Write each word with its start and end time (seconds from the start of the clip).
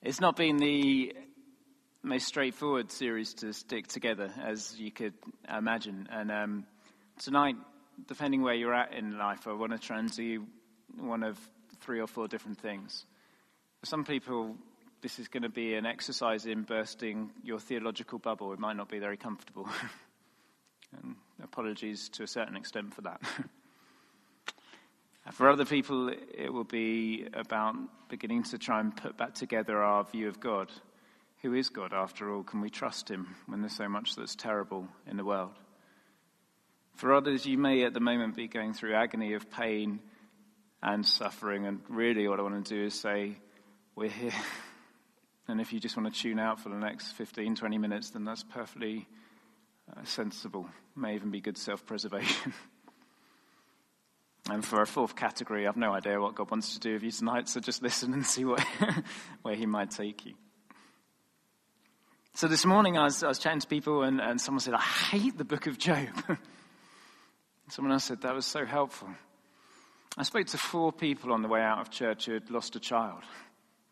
It's 0.00 0.20
not 0.20 0.36
been 0.36 0.58
the 0.58 1.12
most 2.04 2.28
straightforward 2.28 2.92
series 2.92 3.34
to 3.34 3.52
stick 3.52 3.88
together, 3.88 4.30
as 4.40 4.78
you 4.78 4.92
could 4.92 5.14
imagine. 5.52 6.08
And 6.12 6.30
um, 6.30 6.66
tonight, 7.18 7.56
depending 8.06 8.42
where 8.42 8.54
you're 8.54 8.74
at 8.74 8.94
in 8.94 9.18
life, 9.18 9.48
I 9.48 9.54
want 9.54 9.72
to 9.72 9.78
try 9.78 9.98
and 9.98 10.14
do 10.14 10.46
one 10.96 11.24
of 11.24 11.36
three 11.80 12.00
or 12.00 12.06
four 12.06 12.28
different 12.28 12.58
things. 12.58 13.06
For 13.80 13.86
some 13.86 14.04
people, 14.04 14.54
this 15.02 15.18
is 15.18 15.26
going 15.26 15.42
to 15.42 15.48
be 15.48 15.74
an 15.74 15.84
exercise 15.84 16.46
in 16.46 16.62
bursting 16.62 17.32
your 17.42 17.58
theological 17.58 18.20
bubble. 18.20 18.52
It 18.52 18.60
might 18.60 18.76
not 18.76 18.88
be 18.88 19.00
very 19.00 19.16
comfortable. 19.16 19.68
and 21.02 21.16
apologies 21.42 22.08
to 22.10 22.22
a 22.22 22.28
certain 22.28 22.54
extent 22.54 22.94
for 22.94 23.00
that. 23.00 23.20
For 25.32 25.50
other 25.50 25.64
people, 25.64 26.08
it 26.08 26.52
will 26.52 26.64
be 26.64 27.26
about 27.34 27.76
beginning 28.08 28.44
to 28.44 28.58
try 28.58 28.80
and 28.80 28.96
put 28.96 29.16
back 29.16 29.34
together 29.34 29.82
our 29.82 30.04
view 30.04 30.28
of 30.28 30.40
God. 30.40 30.70
Who 31.42 31.54
is 31.54 31.68
God, 31.68 31.92
after 31.92 32.32
all? 32.34 32.42
Can 32.42 32.60
we 32.60 32.70
trust 32.70 33.10
Him 33.10 33.36
when 33.46 33.60
there's 33.60 33.76
so 33.76 33.88
much 33.88 34.16
that's 34.16 34.34
terrible 34.34 34.88
in 35.06 35.16
the 35.16 35.24
world? 35.24 35.52
For 36.94 37.14
others, 37.14 37.46
you 37.46 37.58
may 37.58 37.84
at 37.84 37.94
the 37.94 38.00
moment 38.00 38.36
be 38.36 38.48
going 38.48 38.72
through 38.72 38.94
agony 38.94 39.34
of 39.34 39.50
pain 39.50 40.00
and 40.82 41.04
suffering, 41.04 41.66
and 41.66 41.80
really 41.88 42.26
what 42.26 42.40
I 42.40 42.42
want 42.42 42.64
to 42.64 42.74
do 42.74 42.86
is 42.86 42.94
say, 42.98 43.36
We're 43.94 44.10
here. 44.10 44.32
And 45.50 45.62
if 45.62 45.72
you 45.72 45.80
just 45.80 45.96
want 45.96 46.14
to 46.14 46.20
tune 46.20 46.38
out 46.38 46.60
for 46.60 46.68
the 46.68 46.76
next 46.76 47.12
15, 47.12 47.54
20 47.54 47.78
minutes, 47.78 48.10
then 48.10 48.22
that's 48.22 48.42
perfectly 48.42 49.08
uh, 49.90 50.04
sensible. 50.04 50.68
May 50.94 51.14
even 51.14 51.30
be 51.30 51.40
good 51.40 51.56
self 51.56 51.86
preservation. 51.86 52.52
And 54.50 54.64
for 54.64 54.80
a 54.80 54.86
fourth 54.86 55.14
category, 55.14 55.66
I've 55.66 55.76
no 55.76 55.92
idea 55.92 56.18
what 56.18 56.34
God 56.34 56.50
wants 56.50 56.72
to 56.72 56.80
do 56.80 56.94
with 56.94 57.02
you 57.02 57.10
tonight, 57.10 57.48
so 57.48 57.60
just 57.60 57.82
listen 57.82 58.14
and 58.14 58.24
see 58.26 58.44
what, 58.44 58.64
where 59.42 59.54
He 59.54 59.66
might 59.66 59.90
take 59.90 60.24
you. 60.24 60.34
So 62.34 62.48
this 62.48 62.64
morning 62.64 62.96
I 62.96 63.04
was, 63.04 63.22
I 63.22 63.28
was 63.28 63.38
chatting 63.38 63.60
to 63.60 63.66
people, 63.66 64.04
and, 64.04 64.20
and 64.20 64.40
someone 64.40 64.60
said, 64.60 64.74
I 64.74 64.80
hate 64.80 65.36
the 65.36 65.44
book 65.44 65.66
of 65.66 65.76
Job. 65.76 66.08
someone 67.68 67.92
else 67.92 68.04
said, 68.04 68.22
That 68.22 68.34
was 68.34 68.46
so 68.46 68.64
helpful. 68.64 69.08
I 70.16 70.22
spoke 70.22 70.46
to 70.48 70.58
four 70.58 70.92
people 70.92 71.32
on 71.32 71.42
the 71.42 71.48
way 71.48 71.60
out 71.60 71.80
of 71.80 71.90
church 71.90 72.26
who 72.26 72.32
had 72.32 72.50
lost 72.50 72.74
a 72.74 72.80
child. 72.80 73.22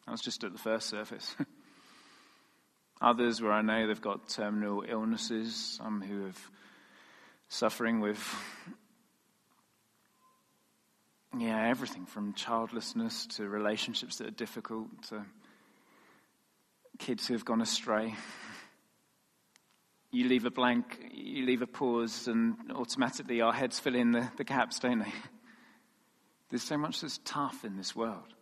I 0.06 0.10
was 0.10 0.20
just 0.20 0.42
at 0.42 0.52
the 0.52 0.58
first 0.58 0.88
service. 0.88 1.36
Others 3.02 3.42
where 3.42 3.52
I 3.52 3.60
know 3.60 3.86
they've 3.86 4.00
got 4.00 4.28
terminal 4.28 4.84
illnesses, 4.88 5.76
some 5.76 6.00
who 6.00 6.24
have 6.24 6.50
suffering 7.48 8.00
with 8.00 8.18
yeah, 11.40 11.68
everything 11.68 12.06
from 12.06 12.32
childlessness 12.34 13.26
to 13.26 13.48
relationships 13.48 14.18
that 14.18 14.28
are 14.28 14.32
difficult 14.32 14.88
to 15.08 15.24
kids 16.98 17.26
who 17.26 17.34
have 17.34 17.44
gone 17.44 17.60
astray. 17.60 18.14
You 20.10 20.28
leave 20.28 20.44
a 20.44 20.50
blank, 20.50 20.98
you 21.12 21.44
leave 21.44 21.62
a 21.62 21.66
pause, 21.66 22.28
and 22.28 22.56
automatically 22.74 23.40
our 23.40 23.52
heads 23.52 23.78
fill 23.78 23.94
in 23.94 24.12
the, 24.12 24.30
the 24.36 24.44
gaps, 24.44 24.78
don't 24.78 25.00
they? 25.00 25.12
There's 26.50 26.62
so 26.62 26.78
much 26.78 27.00
that's 27.00 27.18
tough 27.24 27.64
in 27.64 27.76
this 27.76 27.94
world. 27.94 28.32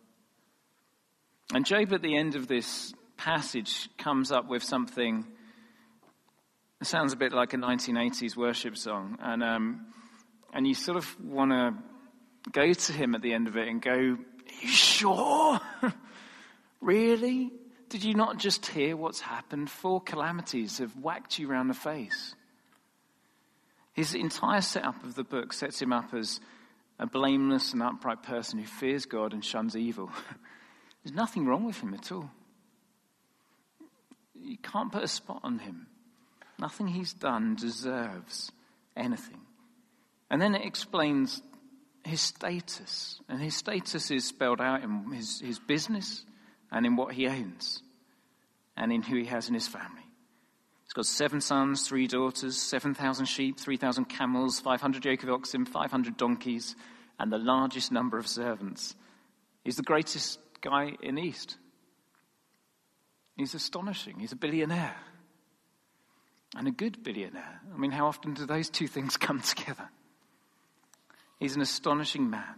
And 1.53 1.65
Job, 1.65 1.93
at 1.93 2.03
the 2.03 2.17
end 2.17 2.37
of 2.37 2.49
this 2.49 2.93
passage, 3.17 3.89
comes 3.99 4.31
up 4.31 4.49
with 4.49 4.63
something 4.63 5.27
that 6.79 6.85
sounds 6.85 7.13
a 7.13 7.17
bit 7.17 7.33
like 7.33 7.55
a 7.55 7.57
1980s 7.57 8.37
worship 8.37 8.77
song. 8.77 9.17
And, 9.21 9.43
um, 9.43 9.87
and 10.53 10.67
you 10.67 10.75
sort 10.75 10.99
of 10.99 11.21
want 11.21 11.51
to 11.51 11.75
go 12.53 12.73
to 12.73 12.93
him 12.93 13.15
at 13.15 13.23
the 13.23 13.33
end 13.33 13.49
of 13.49 13.57
it 13.57 13.69
and 13.69 13.81
go, 13.81 13.93
Are 13.93 14.19
you 14.61 14.69
sure? 14.69 15.61
really? 16.81 17.53
Did 17.89 18.05
you 18.05 18.15
not 18.15 18.39
just 18.39 18.67
hear 18.67 18.97
what's 18.97 19.21
happened? 19.21 19.71
Four 19.71 20.01
calamities 20.01 20.79
have 20.79 20.97
whacked 20.97 21.39
you 21.39 21.49
round 21.49 21.71
the 21.71 21.75
face. 21.75 22.35
His 23.93 24.15
entire 24.15 24.61
setup 24.61 25.05
of 25.05 25.15
the 25.15 25.23
book 25.23 25.53
sets 25.53 25.81
him 25.81 25.93
up 25.93 26.13
as 26.13 26.41
a 26.99 27.07
blameless 27.07 27.73
and 27.73 27.83
upright 27.83 28.23
person 28.23 28.59
who 28.59 28.67
fears 28.67 29.07
God 29.07 29.33
and 29.33 29.45
shuns 29.45 29.77
evil. 29.77 30.11
There's 31.05 31.15
nothing 31.15 31.47
wrong 31.47 31.65
with 31.65 31.79
him 31.79 31.95
at 31.95 32.11
all. 32.11 32.31
You 34.41 34.59
can't 34.59 34.91
put 34.91 35.05
a 35.05 35.09
spot 35.09 35.41
on 35.45 35.61
him. 35.61 35.87
Nothing 36.59 36.89
he's 36.89 37.13
done 37.13 37.57
deserves 37.57 38.51
anything. 38.97 39.41
And 40.31 40.41
then 40.41 40.55
it 40.55 40.65
explains 40.65 41.43
his 42.05 42.21
status. 42.21 43.21
And 43.29 43.41
his 43.41 43.57
status 43.57 44.11
is 44.11 44.27
spelled 44.27 44.61
out 44.61 44.83
in 44.83 45.11
his, 45.13 45.41
his 45.41 45.59
business 45.59 46.25
and 46.71 46.87
in 46.87 46.97
what 46.97 47.15
he 47.15 47.27
owns 47.27 47.83
and 48.77 48.93
in 48.93 49.03
who 49.03 49.17
he 49.17 49.27
has 49.27 49.49
in 49.49 49.55
his 49.55 49.69
family. 49.69 50.03
He's 50.83 50.93
got 50.93 51.07
seven 51.07 51.41
sons, 51.41 51.89
three 51.89 52.07
daughters, 52.07 52.61
7,000 52.61 53.27
sheep, 53.27 53.59
3,000 53.59 54.05
camels, 54.07 54.61
500 54.61 55.05
yoke 55.05 55.23
of 55.23 55.31
oxen, 55.31 55.65
500 55.65 56.17
donkeys, 56.17 56.77
and 57.19 57.33
the 57.33 57.39
largest 57.39 57.91
number 57.91 58.19
of 58.19 58.27
servants. 58.27 58.95
He's 59.65 59.77
the 59.77 59.83
greatest 59.83 60.39
guy 60.61 60.97
in 61.03 61.19
East. 61.19 61.57
He's 63.37 63.55
astonishing. 63.55 64.19
He's 64.19 64.33
a 64.33 64.37
billionaire. 64.37 64.97
And 66.57 66.69
a 66.69 66.71
good 66.71 67.03
billionaire. 67.03 67.61
I 67.73 67.79
mean, 67.79 67.91
how 67.91 68.07
often 68.07 68.35
do 68.35 68.47
those 68.47 68.71
two 68.71 68.87
things 68.87 69.17
come 69.17 69.41
together? 69.57 69.89
He's 71.45 71.57
an 71.57 71.61
astonishing 71.61 72.31
man. 72.31 72.55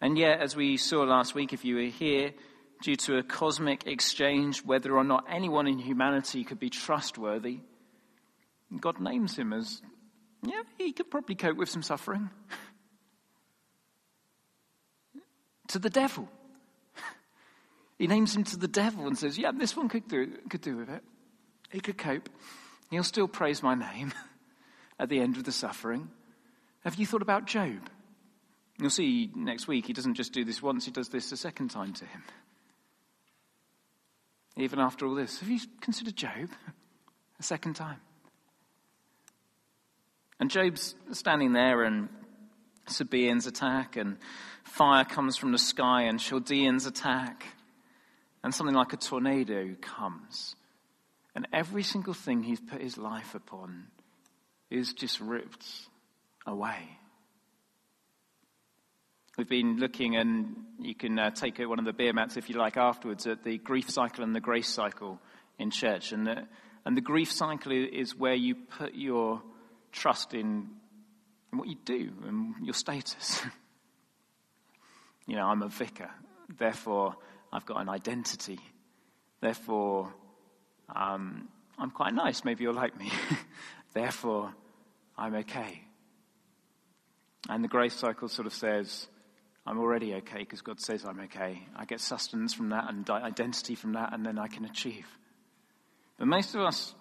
And 0.00 0.16
yet, 0.16 0.40
as 0.40 0.54
we 0.54 0.76
saw 0.76 1.02
last 1.02 1.34
week, 1.34 1.52
if 1.52 1.64
you 1.64 1.74
were 1.74 1.90
here, 1.90 2.32
due 2.80 2.94
to 2.94 3.16
a 3.16 3.24
cosmic 3.24 3.88
exchange, 3.88 4.64
whether 4.64 4.96
or 4.96 5.02
not 5.02 5.24
anyone 5.28 5.66
in 5.66 5.80
humanity 5.80 6.44
could 6.44 6.60
be 6.60 6.70
trustworthy, 6.70 7.58
God 8.78 9.00
names 9.00 9.36
him 9.36 9.52
as, 9.52 9.82
yeah, 10.44 10.62
he 10.78 10.92
could 10.92 11.10
probably 11.10 11.34
cope 11.34 11.56
with 11.56 11.68
some 11.68 11.82
suffering. 11.82 12.30
to 15.66 15.80
the 15.80 15.90
devil. 15.90 16.28
He 17.98 18.06
names 18.06 18.36
him 18.36 18.44
to 18.44 18.56
the 18.56 18.68
devil 18.68 19.08
and 19.08 19.18
says, 19.18 19.38
yeah, 19.38 19.50
this 19.50 19.76
one 19.76 19.88
could 19.88 20.06
do, 20.06 20.38
could 20.48 20.60
do 20.60 20.76
with 20.76 20.88
it. 20.88 21.02
He 21.72 21.80
could 21.80 21.98
cope. 21.98 22.28
He'll 22.92 23.02
still 23.02 23.26
praise 23.26 23.60
my 23.60 23.74
name 23.74 24.14
at 25.00 25.08
the 25.08 25.18
end 25.18 25.36
of 25.36 25.42
the 25.42 25.50
suffering. 25.50 26.10
Have 26.86 26.94
you 26.94 27.04
thought 27.04 27.20
about 27.20 27.46
Job? 27.46 27.90
You'll 28.78 28.90
see 28.90 29.32
next 29.34 29.66
week, 29.66 29.88
he 29.88 29.92
doesn't 29.92 30.14
just 30.14 30.32
do 30.32 30.44
this 30.44 30.62
once, 30.62 30.84
he 30.84 30.92
does 30.92 31.08
this 31.08 31.32
a 31.32 31.36
second 31.36 31.72
time 31.72 31.92
to 31.94 32.04
him. 32.04 32.22
Even 34.56 34.78
after 34.78 35.04
all 35.04 35.16
this, 35.16 35.40
have 35.40 35.48
you 35.48 35.58
considered 35.80 36.14
Job 36.14 36.48
a 37.40 37.42
second 37.42 37.74
time? 37.74 37.98
And 40.38 40.48
Job's 40.48 40.94
standing 41.10 41.54
there, 41.54 41.82
and 41.82 42.08
Sabaeans 42.86 43.48
attack, 43.48 43.96
and 43.96 44.16
fire 44.62 45.04
comes 45.04 45.36
from 45.36 45.50
the 45.50 45.58
sky, 45.58 46.02
and 46.02 46.20
Chaldeans 46.20 46.86
attack, 46.86 47.46
and 48.44 48.54
something 48.54 48.76
like 48.76 48.92
a 48.92 48.96
tornado 48.96 49.74
comes. 49.80 50.54
And 51.34 51.48
every 51.52 51.82
single 51.82 52.14
thing 52.14 52.44
he's 52.44 52.60
put 52.60 52.80
his 52.80 52.96
life 52.96 53.34
upon 53.34 53.88
is 54.70 54.92
just 54.92 55.18
ripped 55.18 55.66
away. 56.46 56.78
We've 59.36 59.48
been 59.48 59.76
looking, 59.78 60.16
and 60.16 60.56
you 60.80 60.94
can 60.94 61.18
uh, 61.18 61.30
take 61.30 61.58
one 61.58 61.78
of 61.78 61.84
the 61.84 61.92
beer 61.92 62.14
mats 62.14 62.38
if 62.38 62.48
you 62.48 62.56
like 62.56 62.78
afterwards, 62.78 63.26
at 63.26 63.44
the 63.44 63.58
grief 63.58 63.90
cycle 63.90 64.24
and 64.24 64.34
the 64.34 64.40
grace 64.40 64.68
cycle 64.68 65.20
in 65.58 65.70
church. 65.70 66.12
And 66.12 66.26
the, 66.26 66.46
and 66.86 66.96
the 66.96 67.02
grief 67.02 67.30
cycle 67.30 67.72
is 67.72 68.16
where 68.16 68.34
you 68.34 68.54
put 68.54 68.94
your 68.94 69.42
trust 69.92 70.32
in, 70.32 70.70
in 71.52 71.58
what 71.58 71.68
you 71.68 71.76
do 71.84 72.12
and 72.26 72.54
your 72.64 72.72
status. 72.74 73.42
you 75.26 75.36
know, 75.36 75.46
I'm 75.46 75.62
a 75.62 75.68
vicar, 75.68 76.10
therefore 76.58 77.16
I've 77.52 77.66
got 77.66 77.80
an 77.80 77.88
identity. 77.88 78.58
Therefore, 79.40 80.12
um, 80.94 81.48
I'm 81.78 81.90
quite 81.90 82.14
nice. 82.14 82.44
Maybe 82.44 82.64
you'll 82.64 82.74
like 82.74 82.98
me. 82.98 83.10
therefore, 83.94 84.52
I'm 85.16 85.34
okay. 85.36 85.85
And 87.48 87.62
the 87.62 87.68
grace 87.68 87.94
cycle 87.94 88.28
sort 88.28 88.46
of 88.46 88.52
says, 88.52 89.08
I'm 89.66 89.78
already 89.78 90.14
okay 90.14 90.38
because 90.38 90.62
God 90.62 90.80
says 90.80 91.04
I'm 91.04 91.20
okay. 91.20 91.62
I 91.74 91.84
get 91.84 92.00
sustenance 92.00 92.54
from 92.54 92.70
that 92.70 92.88
and 92.88 93.08
identity 93.10 93.74
from 93.74 93.94
that, 93.94 94.12
and 94.12 94.24
then 94.24 94.38
I 94.38 94.46
can 94.46 94.64
achieve. 94.64 95.06
But 96.18 96.28
most 96.28 96.54
of 96.54 96.60
us, 96.60 96.94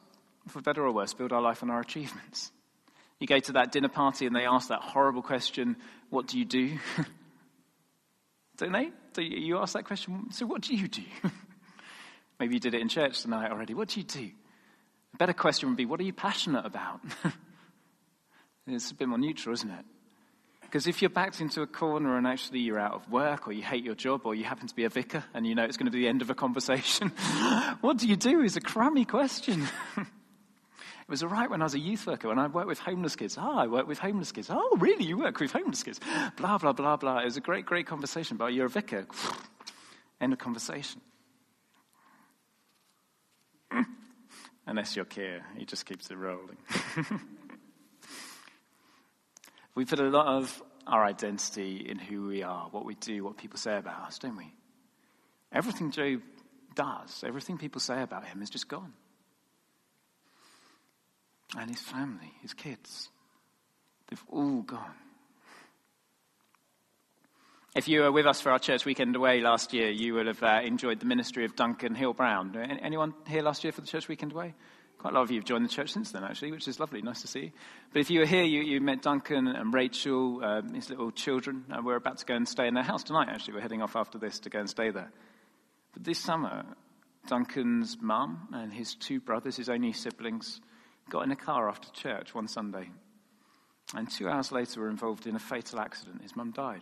for 0.47 0.61
better 0.61 0.85
or 0.85 0.91
worse, 0.91 1.13
build 1.13 1.31
our 1.31 1.41
life 1.41 1.63
on 1.63 1.69
our 1.69 1.79
achievements. 1.79 2.51
You 3.19 3.27
go 3.27 3.39
to 3.39 3.53
that 3.53 3.71
dinner 3.71 3.87
party 3.87 4.25
and 4.25 4.35
they 4.35 4.45
ask 4.45 4.69
that 4.69 4.81
horrible 4.81 5.21
question, 5.21 5.77
What 6.09 6.27
do 6.27 6.37
you 6.37 6.45
do? 6.45 6.77
Don't 8.57 8.71
they? 8.71 8.91
Do 9.13 9.21
you 9.21 9.57
ask 9.59 9.73
that 9.73 9.85
question, 9.85 10.31
So 10.31 10.45
what 10.45 10.61
do 10.61 10.75
you 10.75 10.87
do? 10.87 11.03
Maybe 12.39 12.55
you 12.55 12.59
did 12.59 12.73
it 12.73 12.81
in 12.81 12.89
church 12.89 13.21
tonight 13.21 13.51
already. 13.51 13.73
What 13.73 13.89
do 13.89 13.99
you 13.99 14.05
do? 14.05 14.31
A 15.13 15.17
better 15.17 15.33
question 15.33 15.69
would 15.69 15.77
be, 15.77 15.85
What 15.85 15.99
are 15.99 16.03
you 16.03 16.13
passionate 16.13 16.65
about? 16.65 16.99
it's 18.67 18.91
a 18.91 18.95
bit 18.95 19.07
more 19.07 19.17
neutral, 19.17 19.53
isn't 19.53 19.71
it? 19.71 19.85
Because 20.65 20.87
if 20.87 21.01
you're 21.01 21.09
backed 21.09 21.39
into 21.41 21.61
a 21.61 21.67
corner 21.67 22.17
and 22.17 22.27
actually 22.27 22.59
you're 22.59 22.79
out 22.79 22.93
of 22.93 23.09
work 23.09 23.47
or 23.47 23.53
you 23.53 23.63
hate 23.63 23.83
your 23.83 23.95
job 23.95 24.21
or 24.25 24.35
you 24.35 24.43
happen 24.43 24.67
to 24.67 24.75
be 24.75 24.83
a 24.83 24.89
vicar 24.89 25.23
and 25.33 25.47
you 25.47 25.55
know 25.55 25.63
it's 25.63 25.77
going 25.77 25.85
to 25.85 25.91
be 25.91 25.99
the 25.99 26.07
end 26.07 26.21
of 26.21 26.29
a 26.29 26.35
conversation, 26.35 27.09
what 27.81 27.97
do 27.97 28.07
you 28.07 28.15
do 28.15 28.41
is 28.41 28.57
a 28.57 28.61
crummy 28.61 29.05
question. 29.05 29.67
it 29.97 30.05
was 31.07 31.23
all 31.23 31.29
right 31.29 31.49
when 31.49 31.61
I 31.61 31.65
was 31.65 31.75
a 31.75 31.79
youth 31.79 32.05
worker, 32.05 32.27
when 32.27 32.39
I 32.39 32.47
worked 32.47 32.67
with 32.67 32.79
homeless 32.79 33.15
kids. 33.15 33.37
Oh, 33.39 33.57
I 33.57 33.67
work 33.67 33.87
with 33.87 33.99
homeless 33.99 34.31
kids. 34.31 34.49
Oh, 34.49 34.77
really? 34.79 35.05
You 35.05 35.17
work 35.17 35.39
with 35.39 35.51
homeless 35.51 35.83
kids? 35.83 35.99
Blah, 36.37 36.57
blah, 36.57 36.73
blah, 36.73 36.97
blah. 36.97 37.19
It 37.19 37.25
was 37.25 37.37
a 37.37 37.41
great, 37.41 37.65
great 37.65 37.87
conversation, 37.87 38.37
but 38.37 38.47
you're 38.47 38.65
a 38.65 38.69
vicar. 38.69 39.07
End 40.21 40.33
of 40.33 40.39
conversation. 40.39 41.01
Unless 44.67 44.95
you're 44.95 45.05
Keir, 45.05 45.45
he 45.57 45.65
just 45.65 45.85
keeps 45.85 46.09
it 46.09 46.17
rolling. 46.17 46.57
we 49.75 49.85
put 49.85 49.99
a 49.99 50.03
lot 50.03 50.27
of 50.27 50.63
our 50.87 51.03
identity 51.03 51.85
in 51.89 51.99
who 51.99 52.27
we 52.27 52.43
are, 52.43 52.67
what 52.71 52.85
we 52.85 52.95
do, 52.95 53.23
what 53.23 53.37
people 53.37 53.59
say 53.59 53.77
about 53.77 54.01
us, 54.01 54.19
don't 54.19 54.37
we? 54.37 54.51
Everything 55.51 55.91
Job 55.91 56.21
does, 56.75 57.23
everything 57.25 57.57
people 57.57 57.81
say 57.81 58.01
about 58.01 58.25
him 58.25 58.41
is 58.41 58.49
just 58.49 58.67
gone. 58.67 58.93
And 61.57 61.69
his 61.69 61.79
family, 61.79 62.31
his 62.41 62.53
kids, 62.53 63.09
they've 64.09 64.23
all 64.29 64.61
gone. 64.61 64.95
If 67.75 67.89
you 67.89 68.01
were 68.01 68.11
with 68.11 68.25
us 68.25 68.39
for 68.39 68.51
our 68.51 68.59
church 68.59 68.85
weekend 68.85 69.17
away 69.17 69.41
last 69.41 69.73
year, 69.73 69.89
you 69.89 70.13
will 70.13 70.27
have 70.27 70.41
uh, 70.41 70.61
enjoyed 70.63 71.01
the 71.01 71.05
ministry 71.05 71.43
of 71.43 71.57
Duncan 71.57 71.93
Hill 71.93 72.13
Brown. 72.13 72.55
Anyone 72.55 73.13
here 73.27 73.41
last 73.41 73.65
year 73.65 73.73
for 73.73 73.81
the 73.81 73.87
church 73.87 74.07
weekend 74.07 74.31
away? 74.31 74.53
Quite 74.97 75.11
a 75.11 75.15
lot 75.15 75.23
of 75.23 75.31
you 75.31 75.37
have 75.37 75.45
joined 75.45 75.65
the 75.65 75.69
church 75.69 75.91
since 75.91 76.11
then, 76.11 76.23
actually, 76.23 76.51
which 76.51 76.67
is 76.67 76.79
lovely. 76.79 77.01
Nice 77.01 77.21
to 77.21 77.27
see 77.27 77.39
you. 77.39 77.51
But 77.93 77.99
if 77.99 78.09
you 78.09 78.21
were 78.21 78.25
here, 78.25 78.43
you, 78.43 78.61
you 78.61 78.81
met 78.81 79.01
Duncan 79.01 79.47
and 79.47 79.73
Rachel, 79.73 80.43
um, 80.43 80.73
his 80.73 80.89
little 80.89 81.11
children. 81.11 81.65
Uh, 81.71 81.81
we're 81.83 81.95
about 81.95 82.17
to 82.19 82.25
go 82.25 82.35
and 82.35 82.47
stay 82.47 82.67
in 82.67 82.73
their 82.73 82.83
house 82.83 83.03
tonight, 83.03 83.27
actually. 83.29 83.55
We're 83.55 83.61
heading 83.61 83.81
off 83.81 83.95
after 83.95 84.17
this 84.17 84.39
to 84.39 84.49
go 84.49 84.59
and 84.59 84.69
stay 84.69 84.89
there. 84.89 85.11
But 85.93 86.03
this 86.03 86.19
summer, 86.19 86.65
Duncan's 87.27 87.97
mum 88.01 88.47
and 88.51 88.73
his 88.73 88.95
two 88.95 89.19
brothers, 89.19 89.57
his 89.57 89.69
only 89.69 89.93
siblings, 89.93 90.59
got 91.09 91.23
in 91.23 91.31
a 91.31 91.35
car 91.35 91.69
after 91.69 91.89
church 91.91 92.33
one 92.33 92.47
Sunday. 92.47 92.89
And 93.93 94.09
two 94.09 94.27
hours 94.27 94.51
later, 94.51 94.81
were 94.81 94.89
involved 94.89 95.27
in 95.27 95.35
a 95.35 95.39
fatal 95.39 95.79
accident. 95.79 96.21
His 96.21 96.35
mum 96.35 96.51
died 96.51 96.81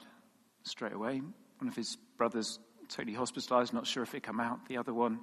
straight 0.64 0.94
away. 0.94 1.22
One 1.58 1.68
of 1.68 1.76
his 1.76 1.98
brothers 2.18 2.60
totally 2.90 3.16
hospitalized, 3.16 3.74
not 3.74 3.88
sure 3.88 4.04
if 4.04 4.16
it 4.16 4.24
come 4.24 4.40
out. 4.40 4.68
The 4.68 4.78
other 4.78 4.94
one 4.94 5.20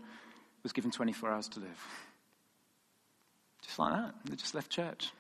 was 0.62 0.72
given 0.72 0.90
24 0.90 1.30
hours 1.30 1.48
to 1.48 1.60
live. 1.60 1.86
Just 3.62 3.78
like 3.78 3.92
that. 3.92 4.14
They 4.24 4.36
just 4.36 4.54
left 4.54 4.70
church. 4.70 5.10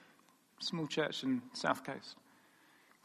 Small 0.60 0.86
church 0.86 1.22
in 1.22 1.42
South 1.52 1.84
Coast. 1.84 2.16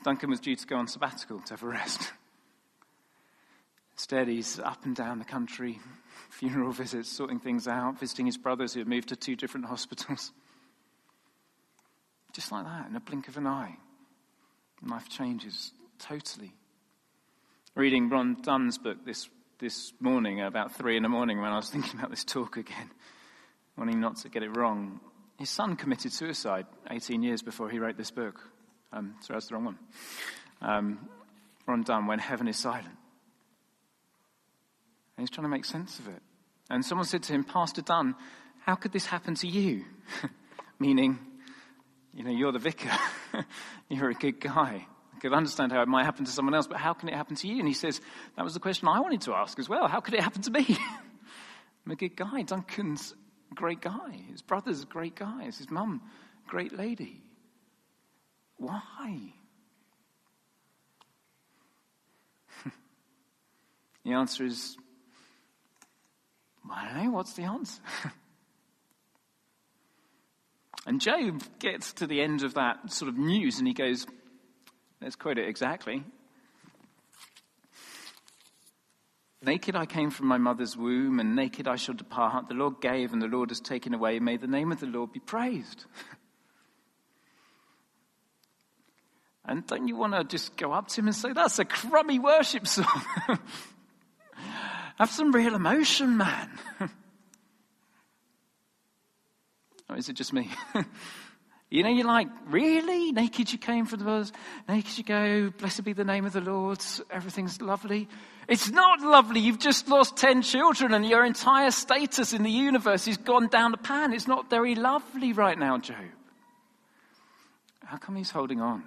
Duncan 0.03 0.29
was 0.29 0.39
due 0.39 0.55
to 0.55 0.67
go 0.67 0.75
on 0.75 0.87
sabbatical 0.87 1.39
to 1.39 1.53
have 1.53 1.63
a 1.63 1.67
rest. 1.67 2.11
Instead, 3.93 4.27
he's 4.27 4.59
up 4.59 4.83
and 4.85 4.95
down 4.95 5.19
the 5.19 5.25
country, 5.25 5.79
funeral 6.29 6.71
visits, 6.71 7.09
sorting 7.09 7.39
things 7.39 7.65
out, 7.67 7.97
visiting 7.97 8.25
his 8.25 8.37
brothers 8.37 8.73
who 8.73 8.81
had 8.81 8.87
moved 8.87 9.09
to 9.09 9.15
two 9.15 9.37
different 9.37 9.67
hospitals. 9.67 10.31
Just 12.33 12.51
like 12.51 12.65
that, 12.65 12.89
in 12.89 12.95
a 12.95 12.99
blink 12.99 13.29
of 13.29 13.37
an 13.37 13.47
eye. 13.47 13.77
Life 14.85 15.07
changes 15.07 15.71
totally 15.97 16.53
reading 17.75 18.07
Ron 18.07 18.37
Dunn's 18.41 18.77
book 18.77 19.05
this, 19.05 19.29
this 19.59 19.91
morning, 19.99 20.41
about 20.41 20.73
three 20.73 20.95
in 20.95 21.03
the 21.03 21.09
morning, 21.09 21.41
when 21.41 21.51
I 21.51 21.57
was 21.57 21.69
thinking 21.69 21.99
about 21.99 22.09
this 22.09 22.23
talk 22.23 22.55
again, 22.55 22.89
wanting 23.77 23.99
not 23.99 24.15
to 24.17 24.29
get 24.29 24.43
it 24.43 24.55
wrong. 24.55 25.01
His 25.37 25.49
son 25.49 25.75
committed 25.75 26.13
suicide 26.13 26.65
18 26.89 27.21
years 27.21 27.41
before 27.41 27.69
he 27.69 27.79
wrote 27.79 27.97
this 27.97 28.11
book. 28.11 28.39
Um, 28.93 29.15
sorry, 29.19 29.35
that's 29.35 29.47
the 29.47 29.55
wrong 29.55 29.65
one. 29.65 29.79
Um, 30.61 31.09
Ron 31.67 31.83
Dunn, 31.83 32.07
When 32.07 32.19
Heaven 32.19 32.47
is 32.47 32.57
Silent. 32.57 32.85
And 32.85 32.95
he's 35.17 35.29
trying 35.29 35.45
to 35.45 35.49
make 35.49 35.65
sense 35.65 35.99
of 35.99 36.07
it. 36.07 36.21
And 36.69 36.83
someone 36.83 37.05
said 37.05 37.23
to 37.23 37.33
him, 37.33 37.43
Pastor 37.43 37.81
Dunn, 37.81 38.15
how 38.61 38.75
could 38.75 38.91
this 38.91 39.05
happen 39.05 39.35
to 39.35 39.47
you? 39.47 39.85
Meaning, 40.79 41.19
you 42.13 42.23
know, 42.23 42.31
you're 42.31 42.51
the 42.51 42.59
vicar. 42.59 42.91
you're 43.89 44.09
a 44.09 44.13
good 44.13 44.39
guy. 44.39 44.87
I 45.15 45.19
could 45.19 45.33
understand 45.33 45.71
how 45.71 45.81
it 45.81 45.87
might 45.87 46.05
happen 46.05 46.25
to 46.25 46.31
someone 46.31 46.53
else, 46.53 46.67
but 46.67 46.77
how 46.77 46.93
can 46.93 47.09
it 47.09 47.15
happen 47.15 47.35
to 47.37 47.47
you? 47.47 47.59
And 47.59 47.67
he 47.67 47.73
says, 47.73 48.01
That 48.35 48.43
was 48.43 48.53
the 48.53 48.59
question 48.59 48.87
I 48.87 48.99
wanted 48.99 49.21
to 49.21 49.33
ask 49.33 49.59
as 49.59 49.69
well. 49.69 49.87
How 49.87 49.99
could 49.99 50.13
it 50.13 50.21
happen 50.21 50.41
to 50.43 50.51
me? 50.51 50.65
I'm 51.85 51.91
a 51.91 51.95
good 51.95 52.15
guy. 52.15 52.41
Duncan's 52.41 53.13
great 53.53 53.81
guy. 53.81 54.23
His 54.31 54.41
brother's 54.41 54.83
a 54.83 54.85
great 54.85 55.15
guys. 55.15 55.57
His 55.57 55.69
mum, 55.69 56.01
great 56.47 56.77
lady. 56.77 57.21
Why? 58.57 59.33
the 64.03 64.13
answer 64.13 64.45
is, 64.45 64.77
I 66.71 66.85
don't 66.85 67.03
know. 67.05 67.11
What's 67.11 67.33
the 67.33 67.43
answer? 67.43 67.81
and 70.87 70.99
Job 70.99 71.43
gets 71.59 71.93
to 71.93 72.07
the 72.07 72.21
end 72.21 72.43
of 72.43 72.55
that 72.55 72.91
sort 72.91 73.09
of 73.09 73.17
news 73.17 73.59
and 73.59 73.67
he 73.67 73.73
goes, 73.73 74.05
Let's 75.01 75.15
quote 75.15 75.37
it 75.37 75.47
exactly. 75.47 76.03
Naked 79.45 79.75
I 79.75 79.85
came 79.85 80.09
from 80.09 80.27
my 80.27 80.39
mother's 80.39 80.75
womb, 80.75 81.19
and 81.19 81.35
naked 81.35 81.67
I 81.67 81.75
shall 81.75 81.93
depart. 81.93 82.47
The 82.47 82.55
Lord 82.55 82.81
gave, 82.81 83.13
and 83.13 83.21
the 83.21 83.27
Lord 83.27 83.51
has 83.51 83.59
taken 83.59 83.93
away. 83.93 84.19
May 84.19 84.37
the 84.37 84.47
name 84.47 84.71
of 84.71 84.79
the 84.79 84.87
Lord 84.87 85.11
be 85.11 85.19
praised. 85.19 85.85
And 89.47 89.65
don't 89.67 89.87
you 89.87 89.95
want 89.95 90.13
to 90.13 90.23
just 90.23 90.57
go 90.57 90.71
up 90.71 90.87
to 90.87 91.01
him 91.01 91.05
and 91.05 91.15
say, 91.15 91.31
That's 91.31 91.59
a 91.59 91.65
crummy 91.65 92.17
worship 92.17 92.65
song? 92.67 92.87
Have 94.97 95.11
some 95.11 95.31
real 95.31 95.53
emotion, 95.53 96.17
man. 96.17 96.49
or 99.87 99.97
is 99.97 100.09
it 100.09 100.13
just 100.13 100.33
me? 100.33 100.49
You 101.69 101.83
know, 101.83 101.89
you're 101.89 102.05
like, 102.05 102.27
really? 102.47 103.11
Naked 103.11 103.51
you 103.51 103.57
came 103.57 103.85
from 103.85 103.99
the 103.99 104.05
world, 104.05 104.31
naked 104.69 104.97
you 104.97 105.03
go, 105.03 105.49
blessed 105.49 105.83
be 105.83 105.93
the 105.93 106.03
name 106.03 106.25
of 106.25 106.33
the 106.33 106.41
Lord, 106.41 106.79
everything's 107.09 107.59
lovely. 107.59 108.07
It's 108.47 108.69
not 108.69 109.01
lovely. 109.01 109.39
You've 109.39 109.59
just 109.59 109.87
lost 109.87 110.15
10 110.17 110.43
children 110.43 110.93
and 110.93 111.05
your 111.05 111.25
entire 111.25 111.71
status 111.71 112.33
in 112.33 112.43
the 112.43 112.51
universe 112.51 113.05
has 113.07 113.17
gone 113.17 113.47
down 113.47 113.71
the 113.71 113.77
pan. 113.77 114.13
It's 114.13 114.27
not 114.27 114.49
very 114.49 114.75
lovely 114.75 115.33
right 115.33 115.57
now, 115.57 115.79
Job. 115.79 115.97
How 117.83 117.97
come 117.97 118.15
he's 118.15 118.31
holding 118.31 118.61
on? 118.61 118.83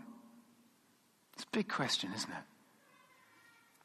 It's 1.34 1.44
a 1.44 1.56
big 1.56 1.69
question, 1.69 2.10
isn't 2.14 2.30
it? 2.30 2.36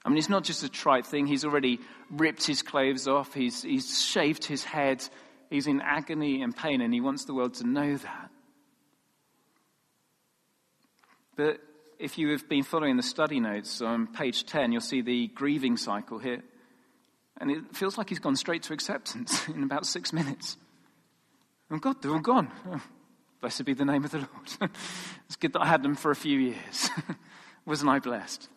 I 0.05 0.09
mean, 0.09 0.17
it's 0.17 0.29
not 0.29 0.43
just 0.43 0.63
a 0.63 0.69
trite 0.69 1.05
thing. 1.05 1.27
He's 1.27 1.45
already 1.45 1.79
ripped 2.11 2.45
his 2.45 2.61
clothes 2.61 3.07
off, 3.07 3.33
he's, 3.33 3.63
he's 3.63 4.03
shaved 4.03 4.45
his 4.45 4.63
head, 4.63 5.07
he's 5.49 5.65
in 5.65 5.81
agony 5.81 6.41
and 6.41 6.55
pain, 6.55 6.81
and 6.81 6.93
he 6.93 6.99
wants 6.99 7.25
the 7.25 7.33
world 7.33 7.55
to 7.55 7.67
know 7.67 7.95
that. 7.95 8.29
But 11.35 11.59
if 11.99 12.17
you 12.17 12.31
have 12.31 12.47
been 12.47 12.63
following 12.63 12.97
the 12.97 13.03
study 13.03 13.39
notes 13.39 13.81
on 13.81 14.07
page 14.07 14.45
10, 14.45 14.71
you'll 14.71 14.81
see 14.81 15.01
the 15.01 15.27
grieving 15.27 15.77
cycle 15.77 16.19
here. 16.19 16.43
And 17.37 17.49
it 17.49 17.75
feels 17.75 17.97
like 17.97 18.09
he's 18.09 18.19
gone 18.19 18.35
straight 18.35 18.63
to 18.63 18.73
acceptance 18.73 19.47
in 19.47 19.63
about 19.63 19.85
six 19.85 20.13
minutes. 20.13 20.57
Oh 21.71 21.77
God, 21.77 22.01
they're 22.01 22.11
all 22.11 22.19
gone. 22.19 22.51
Oh, 22.69 22.81
blessed 23.41 23.65
be 23.65 23.73
the 23.73 23.85
name 23.85 24.03
of 24.03 24.11
the 24.11 24.19
Lord. 24.19 24.71
it's 25.25 25.35
good 25.37 25.53
that 25.53 25.61
I 25.61 25.67
had 25.67 25.83
them 25.83 25.95
for 25.95 26.11
a 26.11 26.15
few 26.15 26.39
years. 26.39 26.89
Wasn't 27.65 27.89
I 27.89 27.99
blessed? 27.99 28.49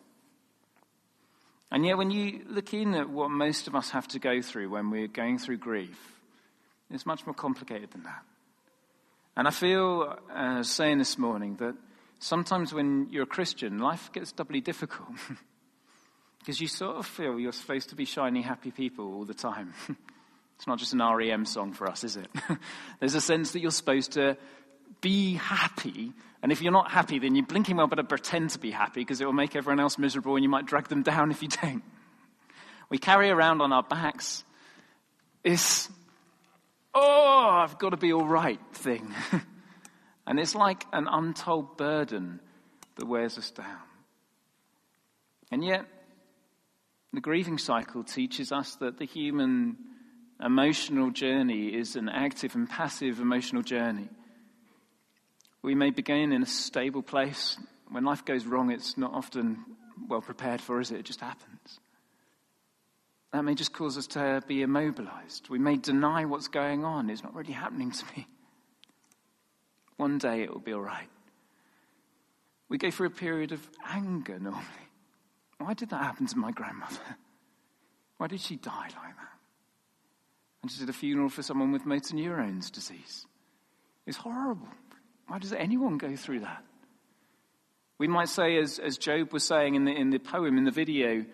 And 1.71 1.85
yet, 1.85 1.97
when 1.97 2.11
you 2.11 2.41
look 2.47 2.73
in 2.73 2.93
at 2.93 3.09
what 3.09 3.29
most 3.29 3.67
of 3.67 3.75
us 3.75 3.89
have 3.89 4.07
to 4.09 4.19
go 4.19 4.41
through 4.41 4.69
when 4.69 4.89
we're 4.89 5.07
going 5.07 5.37
through 5.37 5.57
grief, 5.57 5.97
it's 6.89 7.05
much 7.05 7.25
more 7.25 7.33
complicated 7.33 7.91
than 7.91 8.03
that. 8.03 8.23
And 9.35 9.47
I 9.47 9.51
feel, 9.51 10.17
uh, 10.33 10.63
saying 10.63 10.97
this 10.97 11.17
morning, 11.17 11.57
that 11.57 11.75
sometimes 12.19 12.73
when 12.73 13.07
you're 13.09 13.23
a 13.23 13.27
Christian, 13.27 13.79
life 13.79 14.11
gets 14.11 14.31
doubly 14.31 14.61
difficult. 14.61 15.09
because 16.39 16.61
you 16.61 16.67
sort 16.67 16.95
of 16.95 17.05
feel 17.05 17.39
you're 17.39 17.51
supposed 17.51 17.89
to 17.89 17.95
be 17.95 18.05
shiny, 18.05 18.41
happy 18.41 18.71
people 18.71 19.13
all 19.13 19.25
the 19.25 19.33
time. 19.33 19.73
it's 20.55 20.65
not 20.65 20.79
just 20.79 20.93
an 20.93 21.01
REM 21.01 21.45
song 21.45 21.73
for 21.73 21.89
us, 21.89 22.03
is 22.03 22.15
it? 22.15 22.29
There's 22.99 23.15
a 23.15 23.21
sense 23.21 23.51
that 23.51 23.59
you're 23.59 23.71
supposed 23.71 24.13
to 24.13 24.37
be 25.01 25.33
happy. 25.33 26.13
And 26.41 26.51
if 26.51 26.61
you're 26.61 26.71
not 26.71 26.89
happy, 26.89 27.19
then 27.19 27.35
you're 27.35 27.45
blinking 27.45 27.77
well 27.77 27.87
better 27.87 28.03
pretend 28.03 28.51
to 28.51 28.59
be 28.59 28.71
happy 28.71 29.01
because 29.01 29.19
it 29.19 29.25
will 29.25 29.33
make 29.33 29.55
everyone 29.55 29.79
else 29.79 29.97
miserable 29.97 30.35
and 30.35 30.43
you 30.43 30.49
might 30.49 30.65
drag 30.65 30.87
them 30.87 31.03
down 31.03 31.31
if 31.31 31.41
you 31.41 31.49
don't. 31.49 31.83
We 32.89 32.97
carry 32.97 33.29
around 33.29 33.61
on 33.61 33.73
our 33.73 33.83
backs 33.83 34.45
this, 35.43 35.89
oh, 36.93 37.49
I've 37.51 37.77
got 37.77 37.89
to 37.89 37.97
be 37.97 38.13
all 38.13 38.25
right 38.25 38.59
thing. 38.73 39.13
And 40.27 40.39
it's 40.39 40.55
like 40.55 40.85
an 40.91 41.07
untold 41.09 41.77
burden 41.77 42.41
that 42.97 43.07
wears 43.07 43.37
us 43.37 43.49
down. 43.49 43.79
And 45.49 45.63
yet, 45.63 45.85
the 47.13 47.21
grieving 47.21 47.57
cycle 47.57 48.03
teaches 48.03 48.51
us 48.51 48.75
that 48.75 48.97
the 48.97 49.05
human 49.05 49.77
emotional 50.43 51.11
journey 51.11 51.67
is 51.67 51.95
an 51.95 52.09
active 52.09 52.55
and 52.55 52.69
passive 52.69 53.21
emotional 53.21 53.63
journey. 53.63 54.09
We 55.63 55.73
may 55.75 55.91
begin 55.91 56.33
in 56.33 56.43
a 56.43 56.45
stable 56.45 57.01
place, 57.01 57.57
when 57.89 58.03
life 58.03 58.25
goes 58.25 58.45
wrong, 58.45 58.69
it's 58.69 58.97
not 58.97 59.13
often 59.13 59.63
well 60.09 60.21
prepared 60.21 60.59
for, 60.59 60.81
is 60.81 60.91
it? 60.91 60.99
It 60.99 61.05
just 61.05 61.21
happens. 61.21 61.79
That 63.31 63.43
may 63.43 63.55
just 63.55 63.73
cause 63.73 63.97
us 63.97 64.07
to 64.07 64.43
be 64.45 64.61
immobilized. 64.61 65.49
We 65.49 65.59
may 65.59 65.77
deny 65.77 66.25
what's 66.25 66.49
going 66.49 66.83
on. 66.83 67.09
It's 67.09 67.23
not 67.23 67.33
really 67.33 67.53
happening 67.53 67.91
to 67.91 68.05
me. 68.15 68.27
One 69.97 70.17
day 70.17 70.43
it 70.43 70.51
will 70.51 70.59
be 70.59 70.73
all 70.73 70.81
right. 70.81 71.09
We 72.69 72.77
go 72.77 72.91
through 72.91 73.07
a 73.07 73.11
period 73.11 73.51
of 73.51 73.67
anger 73.87 74.39
normally. 74.39 74.63
Why 75.57 75.73
did 75.73 75.89
that 75.89 76.03
happen 76.03 76.27
to 76.27 76.37
my 76.37 76.51
grandmother? 76.51 76.99
Why 78.17 78.27
did 78.27 78.41
she 78.41 78.55
die 78.55 78.71
like 78.83 78.93
that? 78.93 79.33
And 80.61 80.71
she 80.71 80.79
did 80.79 80.89
a 80.89 80.93
funeral 80.93 81.29
for 81.29 81.43
someone 81.43 81.71
with 81.71 81.85
motor 81.85 82.15
neurones 82.15 82.71
disease. 82.71 83.25
It's 84.05 84.17
horrible. 84.17 84.67
Why 85.27 85.39
does 85.39 85.53
anyone 85.53 85.97
go 85.97 86.15
through 86.15 86.41
that? 86.41 86.63
We 87.97 88.07
might 88.07 88.29
say, 88.29 88.57
as, 88.57 88.79
as 88.79 88.97
Job 88.97 89.33
was 89.33 89.43
saying 89.43 89.75
in 89.75 89.85
the, 89.85 89.91
in 89.91 90.11
the 90.11 90.19
poem, 90.19 90.57
in 90.57 90.65
the 90.65 90.71
video, 90.71 91.25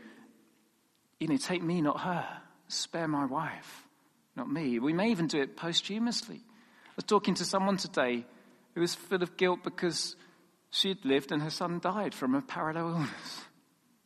you 1.19 1.27
know, 1.27 1.37
take 1.37 1.61
me, 1.61 1.81
not 1.81 2.01
her. 2.01 2.25
Spare 2.67 3.07
my 3.07 3.25
wife, 3.25 3.87
not 4.35 4.49
me. 4.49 4.79
We 4.79 4.93
may 4.93 5.11
even 5.11 5.27
do 5.27 5.41
it 5.41 5.57
posthumously. 5.57 6.37
I 6.37 6.91
was 6.95 7.05
talking 7.05 7.33
to 7.35 7.45
someone 7.45 7.77
today 7.77 8.25
who 8.73 8.81
was 8.81 8.95
full 8.95 9.21
of 9.21 9.37
guilt 9.37 9.59
because 9.63 10.15
she 10.69 10.89
had 10.89 11.05
lived 11.05 11.31
and 11.31 11.41
her 11.41 11.49
son 11.49 11.79
died 11.79 12.13
from 12.13 12.35
a 12.35 12.41
parallel 12.41 12.89
illness. 12.89 13.41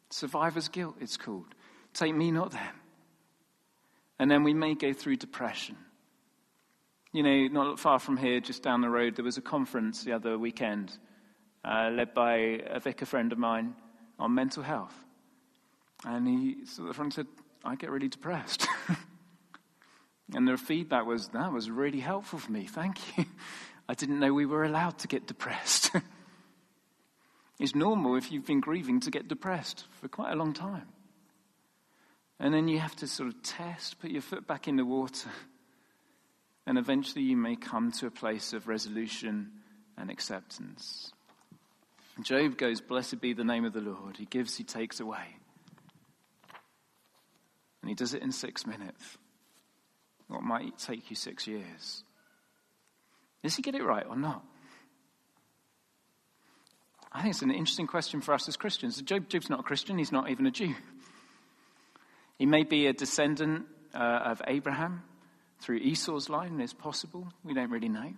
Survivor's 0.10 0.68
guilt, 0.70 0.96
it's 1.00 1.18
called. 1.18 1.56
Take 1.94 2.16
me, 2.16 2.32
not 2.32 2.52
them. 2.52 2.76
And 4.20 4.30
then 4.30 4.44
we 4.44 4.54
may 4.54 4.76
go 4.76 4.94
through 4.94 5.18
depression. 5.18 5.76
You 7.14 7.24
know, 7.24 7.48
not 7.48 7.80
far 7.80 8.00
from 8.00 8.18
here, 8.18 8.40
just 8.40 8.64
down 8.64 8.82
the 8.82 8.90
road, 8.90 9.16
there 9.16 9.26
was 9.26 9.38
a 9.38 9.42
conference 9.42 10.04
the 10.04 10.14
other 10.14 10.38
weekend 10.38 10.98
uh, 11.64 11.90
led 11.92 12.14
by 12.14 12.36
a 12.70 12.80
vicar 12.80 13.06
friend 13.06 13.32
of 13.32 13.38
mine 13.38 13.76
on 14.20 14.34
mental 14.34 14.64
health. 14.64 14.96
And 16.06 16.28
he 16.28 16.66
sort 16.66 16.90
of 16.90 16.96
front 16.96 17.14
said, 17.14 17.28
I 17.64 17.76
get 17.76 17.90
really 17.90 18.08
depressed. 18.08 18.68
and 20.36 20.48
their 20.48 20.58
feedback 20.58 21.06
was, 21.06 21.30
that 21.30 21.52
was 21.52 21.70
really 21.70 22.00
helpful 22.00 22.40
for 22.40 22.52
me. 22.52 22.66
Thank 22.66 23.18
you. 23.18 23.26
I 23.90 23.94
didn't 23.94 24.20
know 24.20 24.34
we 24.34 24.46
were 24.46 24.64
allowed 24.64 25.00
to 25.00 25.08
get 25.08 25.28
depressed. 25.28 25.92
it's 27.60 27.76
normal 27.76 28.16
if 28.16 28.32
you've 28.32 28.46
been 28.46 28.60
grieving 28.60 29.00
to 29.02 29.12
get 29.12 29.28
depressed 29.28 29.86
for 30.02 30.08
quite 30.08 30.34
a 30.34 30.36
long 30.36 30.54
time. 30.54 30.88
And 32.40 32.54
then 32.54 32.68
you 32.68 32.80
have 32.80 32.96
to 32.98 33.08
sort 33.08 33.30
of 33.30 33.42
test, 33.42 34.00
put 34.00 34.12
your 34.12 34.22
foot 34.22 34.46
back 34.46 34.68
in 34.68 34.76
the 34.76 34.86
water. 34.86 35.30
And 36.66 36.78
eventually 36.78 37.24
you 37.24 37.38
may 37.38 37.56
come 37.56 37.92
to 37.94 38.08
a 38.08 38.12
place 38.12 38.54
of 38.54 38.68
resolution 38.68 39.52
and 39.98 40.12
acceptance. 40.12 41.12
Job 42.22 42.58
goes, 42.58 42.82
Blessed 42.82 43.22
be 43.22 43.34
the 43.34 43.44
name 43.44 43.64
of 43.66 43.74
the 43.74 43.82
Lord. 43.82 44.18
He 44.18 44.26
gives, 44.26 44.58
he 44.58 44.64
takes 44.64 45.00
away. 45.00 45.38
And 47.82 47.90
he 47.90 47.96
does 47.96 48.14
it 48.14 48.22
in 48.22 48.32
six 48.32 48.66
minutes. 48.66 49.18
What 50.28 50.44
might 50.44 50.78
take 50.78 51.10
you 51.10 51.16
six 51.16 51.48
years? 51.48 52.04
Does 53.48 53.56
he 53.56 53.62
get 53.62 53.76
it 53.76 53.84
right 53.86 54.06
or 54.06 54.18
not? 54.18 54.44
I 57.14 57.22
think 57.22 57.34
it's 57.34 57.42
an 57.42 57.50
interesting 57.50 57.88
question 57.88 58.20
for 58.20 58.34
us 58.34 58.50
as 58.50 58.58
Christians. 58.58 59.02
Job, 59.02 59.30
Job's 59.30 59.50
not 59.50 59.62
a 59.62 59.64
Christian, 59.64 59.98
he's 59.98 60.12
not 60.12 60.30
even 60.30 60.46
a 60.48 60.52
Jew. 60.52 60.76
He 62.38 62.46
may 62.46 62.66
be 62.66 62.88
a 62.88 62.92
descendant 62.92 63.68
uh, 63.94 64.00
of 64.00 64.42
Abraham 64.48 65.02
through 65.62 65.78
Esau's 65.78 66.28
line, 66.28 66.60
it's 66.60 66.74
possible. 66.74 67.26
We 67.46 67.54
don't 67.54 67.72
really 67.72 67.88
know. 67.88 68.12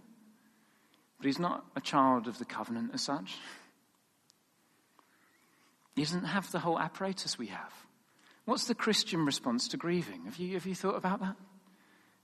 But 1.19 1.27
he's 1.27 1.37
not 1.37 1.63
a 1.75 1.81
child 1.81 2.27
of 2.27 2.39
the 2.39 2.45
covenant 2.45 2.89
as 2.95 3.03
such. 3.03 3.37
He 5.95 6.01
doesn't 6.01 6.23
have 6.25 6.51
the 6.51 6.57
whole 6.57 6.79
apparatus 6.79 7.37
we 7.37 7.47
have. 7.49 7.71
What's 8.45 8.65
the 8.65 8.73
Christian 8.73 9.27
response 9.27 9.67
to 9.67 9.77
grieving? 9.77 10.25
Have 10.25 10.37
you, 10.37 10.55
have 10.55 10.65
you 10.65 10.73
thought 10.73 10.95
about 10.95 11.19
that? 11.19 11.35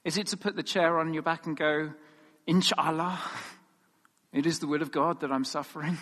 Is 0.03 0.17
it 0.17 0.25
to 0.29 0.37
put 0.37 0.55
the 0.55 0.63
chair 0.63 0.97
on 0.97 1.13
your 1.13 1.21
back 1.21 1.45
and 1.45 1.55
go, 1.55 1.91
Inshallah, 2.47 3.19
it 4.31 4.45
is 4.45 4.59
the 4.59 4.67
will 4.67 4.81
of 4.81 4.91
God 4.91 5.21
that 5.21 5.31
I'm 5.31 5.43
suffering? 5.43 5.97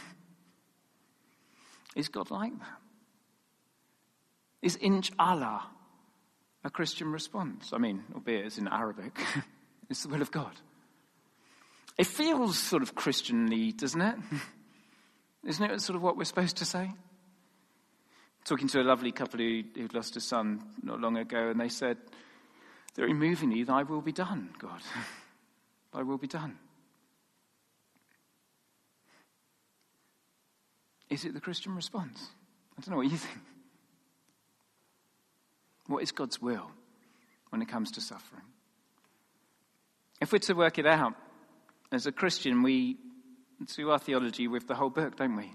Is 1.96 2.10
God 2.10 2.32
like 2.32 2.58
that? 2.60 2.80
Is 4.62 4.76
Inshallah 4.76 5.64
a 6.64 6.70
Christian 6.70 7.12
response? 7.12 7.72
I 7.74 7.78
mean, 7.78 8.04
albeit 8.14 8.46
it's 8.46 8.58
in 8.58 8.68
Arabic, 8.68 9.20
it's 9.90 10.04
the 10.04 10.10
will 10.10 10.22
of 10.22 10.32
God. 10.32 10.54
It 11.98 12.08
feels 12.08 12.58
sort 12.58 12.82
of 12.82 12.96
Christianly, 12.96 13.72
doesn't 13.72 14.02
it? 14.02 14.16
Isn't 15.46 15.70
it 15.70 15.82
sort 15.82 15.96
of 15.96 16.02
what 16.02 16.18
we're 16.18 16.24
supposed 16.24 16.58
to 16.58 16.66
say? 16.66 16.92
talking 18.46 18.68
to 18.68 18.82
a 18.82 18.84
lovely 18.84 19.12
couple 19.12 19.40
who, 19.40 19.64
who'd 19.76 19.94
lost 19.94 20.18
a 20.18 20.22
son 20.22 20.62
not 20.82 21.00
long 21.00 21.18
ago, 21.18 21.50
and 21.50 21.60
they 21.60 21.70
said, 21.70 21.98
Very 22.96 23.14
movingly, 23.14 23.64
thy 23.64 23.84
will 23.84 24.02
be 24.02 24.12
done, 24.12 24.50
God. 24.60 24.82
thy 25.94 26.04
will 26.04 26.18
be 26.18 26.28
done. 26.28 26.58
Is 31.10 31.26
it 31.26 31.34
the 31.34 31.40
Christian 31.40 31.76
response? 31.76 32.30
I 32.78 32.82
don't 32.82 32.92
know 32.92 32.98
what 32.98 33.12
you 33.12 33.18
think. 33.18 33.40
What 35.88 36.02
is 36.02 36.12
God's 36.12 36.42
will 36.42 36.72
when 37.50 37.62
it 37.62 37.68
comes 37.68 37.92
to 37.92 38.02
suffering? 38.02 38.42
If 40.20 40.32
we're 40.32 40.40
to 40.40 40.54
work 40.54 40.80
it 40.80 40.88
out, 40.88 41.14
as 41.92 42.08
a 42.08 42.12
Christian, 42.12 42.64
we 42.64 42.98
do 43.76 43.92
our 43.92 44.00
theology 44.00 44.48
with 44.48 44.68
the 44.68 44.74
whole 44.74 44.90
book, 44.90 45.18
don't 45.18 45.36
we? 45.36 45.52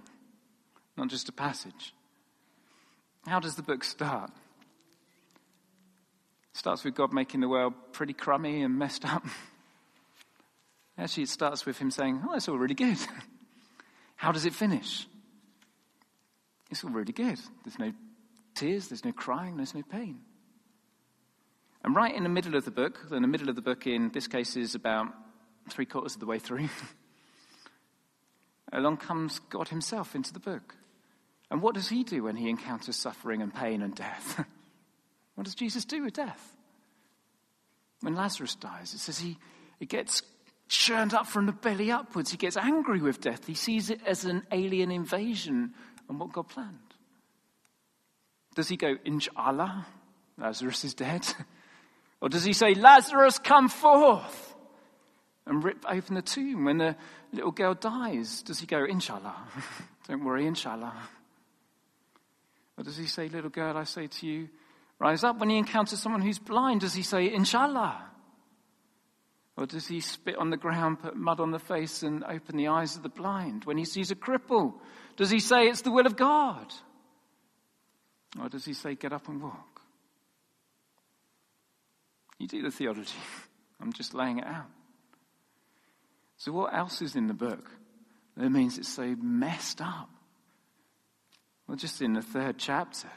Not 0.97 1.09
just 1.09 1.29
a 1.29 1.33
passage. 1.33 1.93
How 3.27 3.41
does 3.41 3.57
the 3.57 3.63
book 3.63 3.83
start? 3.83 4.31
It 6.53 6.59
starts 6.59 6.85
with 6.85 6.95
God 6.95 7.13
making 7.13 7.41
the 7.41 7.49
world 7.49 7.75
pretty 7.93 8.13
crummy 8.13 8.63
and 8.63 8.79
messed 8.79 9.05
up. 9.05 9.25
Actually, 10.99 11.23
it 11.23 11.29
starts 11.29 11.65
with 11.65 11.79
him 11.79 11.91
saying, 11.91 12.23
Oh, 12.29 12.35
it's 12.35 12.49
all 12.49 12.59
really 12.59 12.75
good. 12.75 12.99
How 14.17 14.33
does 14.33 14.45
it 14.45 14.53
finish? 14.53 15.07
It's 16.71 16.83
all 16.83 16.91
really 16.91 17.13
good. 17.13 17.39
There's 17.65 17.79
no 17.79 17.93
tears, 18.55 18.89
there's 18.89 19.05
no 19.05 19.13
crying, 19.13 19.57
there's 19.57 19.75
no 19.75 19.83
pain. 19.83 20.21
And 21.85 21.95
right 21.95 22.15
in 22.15 22.25
the 22.25 22.29
middle 22.29 22.57
of 22.57 22.65
the 22.65 22.73
book, 22.73 22.99
in 23.13 23.23
the 23.23 23.29
middle 23.29 23.49
of 23.49 23.55
the 23.55 23.63
book 23.63 23.87
in 23.87 24.11
this 24.11 24.27
case 24.27 24.57
is 24.57 24.75
about 24.75 25.07
three 25.71 25.87
quarters 25.87 26.15
of 26.15 26.21
the 26.21 26.27
way 26.27 26.41
through, 26.41 26.69
along 28.73 28.97
comes 28.97 29.39
God 29.51 29.69
Himself 29.69 30.17
into 30.17 30.33
the 30.33 30.41
book. 30.41 30.75
And 31.51 31.63
what 31.63 31.75
does 31.75 31.89
he 31.89 32.05
do 32.05 32.25
when 32.25 32.37
he 32.37 32.51
encounters 32.51 32.97
suffering 32.97 33.41
and 33.41 33.55
pain 33.55 33.81
and 33.81 33.95
death? 33.95 34.45
what 35.35 35.45
does 35.45 35.55
Jesus 35.55 35.85
do 35.85 36.03
with 36.03 36.13
death? 36.13 36.57
When 38.01 38.15
Lazarus 38.15 38.55
dies, 38.55 38.93
it 38.93 38.99
says 38.99 39.19
he, 39.19 39.39
he 39.79 39.87
gets 39.87 40.23
churned 40.69 41.15
up 41.15 41.27
from 41.27 41.47
the 41.47 41.53
belly 41.53 41.91
upwards. 41.91 42.31
He 42.31 42.37
gets 42.37 42.57
angry 42.57 43.01
with 43.01 43.21
death. 43.21 43.47
He 43.47 43.55
sees 43.55 43.91
it 43.91 44.01
as 44.07 44.25
an 44.25 44.47
alien 44.53 44.91
invasion 44.91 45.73
and 46.09 46.21
what 46.21 46.33
God 46.33 46.49
planned. 46.49 46.79
Does 48.55 48.69
he 48.69 48.77
go, 48.77 48.97
Inshallah, 49.05 49.87
Lazarus 50.37 50.85
is 50.85 50.95
dead? 50.95 51.27
or 52.21 52.29
does 52.29 52.45
he 52.45 52.53
say, 52.53 52.75
Lazarus, 52.75 53.39
come 53.39 53.69
forth? 53.69 54.55
And 55.47 55.65
rip 55.65 55.85
open 55.89 56.15
the 56.15 56.23
tomb 56.23 56.65
when 56.65 56.79
the 56.79 56.97
little 57.33 57.53
girl 57.53 57.75
dies. 57.75 58.43
Does 58.43 58.61
he 58.61 58.67
go, 58.67 58.85
Inshallah? 58.85 59.37
Don't 60.09 60.25
worry, 60.25 60.47
Inshallah. 60.47 60.95
Or 62.77 62.85
does 62.85 62.97
he 62.97 63.07
say, 63.07 63.29
Little 63.29 63.51
girl, 63.51 63.77
I 63.77 63.85
say 63.85 64.07
to 64.07 64.27
you, 64.27 64.49
rise 64.99 65.25
up? 65.25 65.39
When 65.39 65.49
he 65.49 65.57
encounters 65.57 66.01
someone 66.01 66.21
who's 66.21 66.39
blind, 66.39 66.83
does 66.83 66.95
he 66.95 67.03
say, 67.03 67.33
Inshallah? 67.33 68.08
Or 69.59 69.67
does 69.67 69.89
he 69.89 69.99
spit 69.99 70.37
on 70.37 70.51
the 70.51 70.57
ground, 70.57 71.01
put 71.01 71.17
mud 71.17 71.41
on 71.41 71.51
the 71.51 71.59
face, 71.59 72.05
and 72.05 72.23
open 72.23 72.57
the 72.57 72.69
eyes 72.69 72.95
of 72.95 73.03
the 73.03 73.09
blind? 73.09 73.65
When 73.65 73.77
he 73.77 73.85
sees 73.85 74.13
a 74.13 74.15
cripple, 74.15 74.75
does 75.17 75.31
he 75.31 75.41
say, 75.41 75.67
It's 75.67 75.83
the 75.83 75.91
will 75.91 76.07
of 76.07 76.15
God? 76.15 76.73
Or 78.41 78.49
does 78.49 78.65
he 78.65 78.73
say, 78.73 78.95
Get 78.95 79.13
up 79.13 79.29
and 79.29 79.43
walk? 79.43 79.81
You 82.39 82.47
do 82.47 82.63
the 82.63 82.71
theology. 82.71 83.11
I'm 83.81 83.93
just 83.93 84.15
laying 84.15 84.39
it 84.39 84.47
out. 84.47 84.71
So, 86.37 86.53
what 86.53 86.73
else 86.73 87.03
is 87.03 87.17
in 87.17 87.27
the 87.27 87.35
book 87.35 87.69
that 88.37 88.51
means 88.51 88.79
it's 88.79 88.89
so 88.89 89.17
messed 89.21 89.81
up? 89.81 90.09
Well, 91.67 91.77
just 91.77 92.01
in 92.01 92.13
the 92.13 92.23
third 92.23 92.59
chapter, 92.59 93.11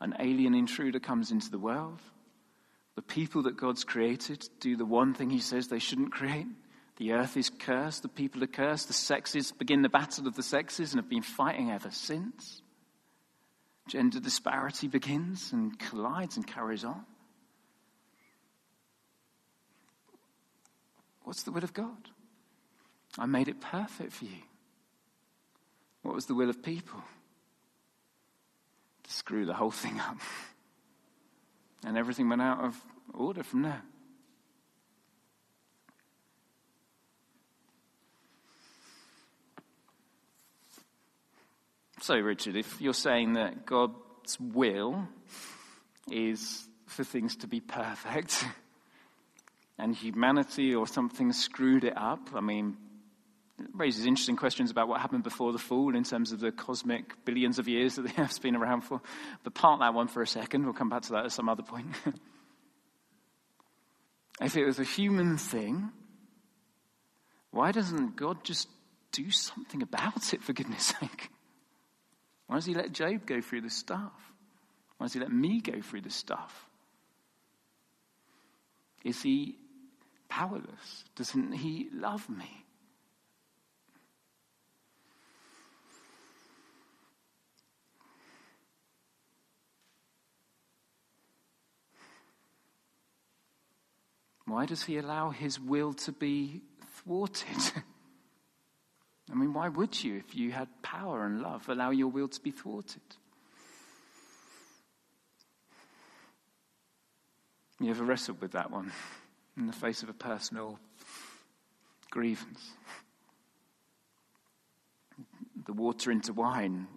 an 0.00 0.16
alien 0.18 0.56
intruder 0.56 0.98
comes 0.98 1.30
into 1.30 1.48
the 1.48 1.60
world. 1.60 2.00
The 2.94 3.02
people 3.02 3.42
that 3.42 3.56
God's 3.56 3.84
created 3.84 4.48
do 4.60 4.76
the 4.76 4.84
one 4.84 5.14
thing 5.14 5.30
he 5.30 5.40
says 5.40 5.68
they 5.68 5.78
shouldn't 5.78 6.12
create. 6.12 6.46
The 6.96 7.12
earth 7.12 7.36
is 7.36 7.50
cursed, 7.50 8.02
the 8.02 8.08
people 8.08 8.44
are 8.44 8.48
cursed, 8.48 8.88
the 8.88 8.94
sexes 8.94 9.50
begin 9.50 9.82
the 9.82 9.88
battle 9.88 10.26
of 10.26 10.36
the 10.36 10.42
sexes 10.42 10.92
and 10.92 11.00
have 11.00 11.08
been 11.08 11.22
fighting 11.22 11.70
ever 11.70 11.90
since. 11.90 12.62
Gender 13.88 14.20
disparity 14.20 14.88
begins 14.88 15.52
and 15.52 15.78
collides 15.78 16.36
and 16.36 16.46
carries 16.46 16.84
on. 16.84 17.04
What's 21.24 21.44
the 21.44 21.52
will 21.52 21.64
of 21.64 21.72
God? 21.72 22.10
I 23.18 23.26
made 23.26 23.48
it 23.48 23.60
perfect 23.60 24.12
for 24.12 24.24
you. 24.24 24.42
What 26.02 26.14
was 26.14 26.26
the 26.26 26.34
will 26.34 26.50
of 26.50 26.62
people? 26.62 27.02
To 29.04 29.12
screw 29.12 29.46
the 29.46 29.54
whole 29.54 29.70
thing 29.70 29.98
up. 30.00 30.18
And 31.84 31.96
everything 31.96 32.28
went 32.28 32.42
out 32.42 32.64
of 32.64 32.80
order 33.12 33.42
from 33.42 33.62
there. 33.62 33.82
So, 42.02 42.16
Richard, 42.16 42.56
if 42.56 42.80
you're 42.80 42.94
saying 42.94 43.34
that 43.34 43.64
God's 43.64 44.38
will 44.40 45.06
is 46.10 46.66
for 46.86 47.04
things 47.04 47.36
to 47.36 47.46
be 47.46 47.60
perfect, 47.60 48.44
and 49.78 49.94
humanity 49.94 50.74
or 50.74 50.86
something 50.86 51.32
screwed 51.32 51.84
it 51.84 51.96
up, 51.96 52.30
I 52.34 52.40
mean, 52.40 52.76
raises 53.74 54.06
interesting 54.06 54.36
questions 54.36 54.70
about 54.70 54.88
what 54.88 55.00
happened 55.00 55.24
before 55.24 55.52
the 55.52 55.58
fall 55.58 55.94
in 55.94 56.04
terms 56.04 56.32
of 56.32 56.40
the 56.40 56.52
cosmic 56.52 57.24
billions 57.24 57.58
of 57.58 57.68
years 57.68 57.96
that 57.96 58.02
the 58.02 58.22
Earth's 58.22 58.38
been 58.40 58.56
around 58.56 58.82
for. 58.82 59.00
But 59.42 59.54
park 59.54 59.80
that 59.80 59.94
one 59.94 60.08
for 60.08 60.22
a 60.22 60.26
second. 60.26 60.64
We'll 60.64 60.74
come 60.74 60.88
back 60.88 61.02
to 61.02 61.12
that 61.12 61.26
at 61.26 61.32
some 61.32 61.48
other 61.48 61.62
point. 61.62 61.86
if 64.40 64.56
it 64.56 64.64
was 64.64 64.78
a 64.78 64.84
human 64.84 65.36
thing, 65.36 65.90
why 67.50 67.72
doesn't 67.72 68.16
God 68.16 68.44
just 68.44 68.68
do 69.12 69.30
something 69.30 69.82
about 69.82 70.32
it, 70.32 70.42
for 70.42 70.52
goodness 70.52 70.94
sake? 71.00 71.30
Why 72.46 72.56
does 72.56 72.66
he 72.66 72.74
let 72.74 72.92
Job 72.92 73.26
go 73.26 73.40
through 73.40 73.60
this 73.62 73.76
stuff? 73.76 74.12
Why 74.96 75.06
does 75.06 75.12
he 75.14 75.20
let 75.20 75.32
me 75.32 75.60
go 75.60 75.80
through 75.80 76.02
this 76.02 76.14
stuff? 76.14 76.66
Is 79.04 79.22
he 79.22 79.56
powerless? 80.28 81.04
Doesn't 81.16 81.52
he 81.52 81.88
love 81.92 82.28
me? 82.28 82.61
Why 94.52 94.66
does 94.66 94.82
he 94.82 94.98
allow 94.98 95.30
his 95.30 95.58
will 95.58 95.94
to 95.94 96.12
be 96.12 96.60
thwarted? 97.04 97.46
I 99.30 99.34
mean, 99.34 99.54
why 99.54 99.70
would 99.70 100.04
you, 100.04 100.18
if 100.18 100.36
you 100.36 100.52
had 100.52 100.68
power 100.82 101.24
and 101.24 101.40
love, 101.40 101.70
allow 101.70 101.88
your 101.88 102.08
will 102.08 102.28
to 102.28 102.38
be 102.38 102.50
thwarted? 102.50 103.00
You 107.80 107.88
ever 107.88 108.04
wrestled 108.04 108.42
with 108.42 108.52
that 108.52 108.70
one 108.70 108.92
in 109.56 109.68
the 109.68 109.72
face 109.72 110.02
of 110.02 110.10
a 110.10 110.12
personal 110.12 110.78
grievance? 112.10 112.72
The 115.64 115.72
water 115.72 116.10
into 116.10 116.34
wine 116.34 116.88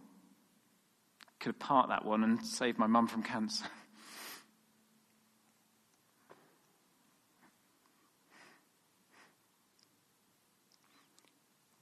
could 1.39 1.53
have 1.53 1.59
part 1.59 1.87
that 1.87 2.03
one 2.03 2.21
and 2.25 2.45
saved 2.45 2.77
my 2.77 2.87
mum 2.87 3.07
from 3.07 3.23
cancer. 3.23 3.63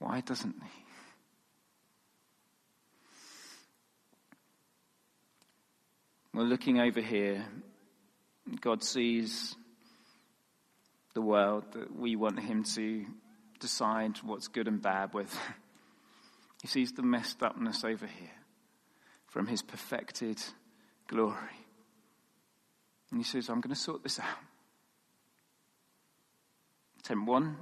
Why 0.04 0.20
doesn't 0.20 0.54
he? 0.62 0.84
Well, 6.34 6.44
looking 6.44 6.78
over 6.78 7.00
here, 7.00 7.46
God 8.60 8.84
sees 8.84 9.56
the 11.14 11.22
world 11.22 11.64
that 11.72 11.96
we 11.98 12.16
want 12.16 12.38
him 12.38 12.64
to 12.74 13.06
decide 13.60 14.18
what's 14.18 14.48
good 14.48 14.68
and 14.68 14.82
bad 14.82 15.14
with. 15.14 15.34
He 16.60 16.68
sees 16.68 16.92
the 16.92 17.02
messed 17.02 17.42
upness 17.42 17.84
over 17.84 18.06
here 18.06 18.38
from 19.26 19.46
his 19.46 19.60
perfected 19.60 20.42
glory. 21.08 21.58
And 23.10 23.20
he 23.20 23.24
says, 23.24 23.50
I'm 23.50 23.60
going 23.60 23.74
to 23.74 23.80
sort 23.80 24.02
this 24.02 24.18
out. 24.18 24.38
Attempt 27.00 27.28
one, 27.28 27.58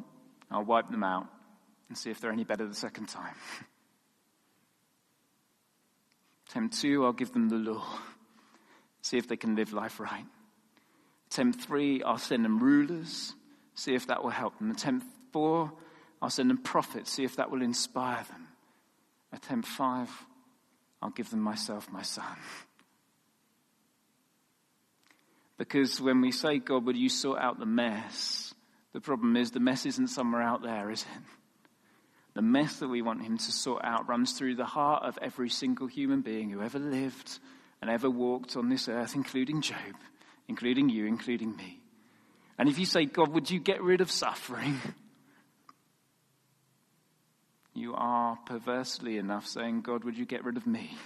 I'll 0.52 0.64
wipe 0.64 0.88
them 0.88 1.02
out 1.02 1.26
and 1.92 1.98
see 1.98 2.10
if 2.10 2.22
they're 2.22 2.32
any 2.32 2.44
better 2.44 2.66
the 2.66 2.74
second 2.74 3.10
time. 3.10 3.34
Attempt 6.48 6.80
two, 6.80 7.04
I'll 7.04 7.12
give 7.12 7.34
them 7.34 7.50
the 7.50 7.56
law, 7.56 7.84
see 9.02 9.18
if 9.18 9.28
they 9.28 9.36
can 9.36 9.56
live 9.56 9.74
life 9.74 10.00
right. 10.00 10.24
Attempt 11.30 11.60
three, 11.60 12.02
I'll 12.02 12.16
send 12.16 12.46
them 12.46 12.60
rulers, 12.60 13.34
see 13.74 13.94
if 13.94 14.06
that 14.06 14.22
will 14.22 14.30
help 14.30 14.58
them. 14.58 14.70
Attempt 14.70 15.04
four, 15.34 15.70
I'll 16.22 16.30
send 16.30 16.48
them 16.48 16.62
prophets, 16.62 17.12
see 17.12 17.24
if 17.24 17.36
that 17.36 17.50
will 17.50 17.60
inspire 17.60 18.24
them. 18.24 18.48
Attempt 19.34 19.68
five, 19.68 20.08
I'll 21.02 21.10
give 21.10 21.28
them 21.28 21.40
myself, 21.40 21.92
my 21.92 22.02
son. 22.02 22.24
Because 25.58 26.00
when 26.00 26.22
we 26.22 26.32
say, 26.32 26.58
God, 26.58 26.86
would 26.86 26.96
you 26.96 27.08
sort 27.08 27.38
out 27.38 27.60
the 27.60 27.66
mess? 27.66 28.52
The 28.94 29.00
problem 29.00 29.36
is 29.36 29.52
the 29.52 29.60
mess 29.60 29.86
isn't 29.86 30.08
somewhere 30.08 30.42
out 30.42 30.62
there, 30.62 30.90
is 30.90 31.02
it? 31.02 31.41
The 32.34 32.42
mess 32.42 32.78
that 32.78 32.88
we 32.88 33.02
want 33.02 33.22
him 33.22 33.36
to 33.36 33.52
sort 33.52 33.84
out 33.84 34.08
runs 34.08 34.32
through 34.32 34.54
the 34.56 34.64
heart 34.64 35.04
of 35.04 35.18
every 35.20 35.50
single 35.50 35.86
human 35.86 36.22
being 36.22 36.48
who 36.50 36.62
ever 36.62 36.78
lived 36.78 37.38
and 37.80 37.90
ever 37.90 38.08
walked 38.08 38.56
on 38.56 38.68
this 38.68 38.88
earth, 38.88 39.14
including 39.14 39.60
Job, 39.60 39.96
including 40.48 40.88
you, 40.88 41.06
including 41.06 41.54
me. 41.56 41.80
And 42.58 42.68
if 42.68 42.78
you 42.78 42.86
say, 42.86 43.04
God, 43.04 43.28
would 43.32 43.50
you 43.50 43.60
get 43.60 43.82
rid 43.82 44.00
of 44.00 44.10
suffering? 44.10 44.80
You 47.74 47.94
are 47.94 48.36
perversely 48.46 49.18
enough 49.18 49.46
saying, 49.46 49.82
God, 49.82 50.04
would 50.04 50.16
you 50.16 50.26
get 50.26 50.44
rid 50.44 50.56
of 50.56 50.66
me? 50.66 50.96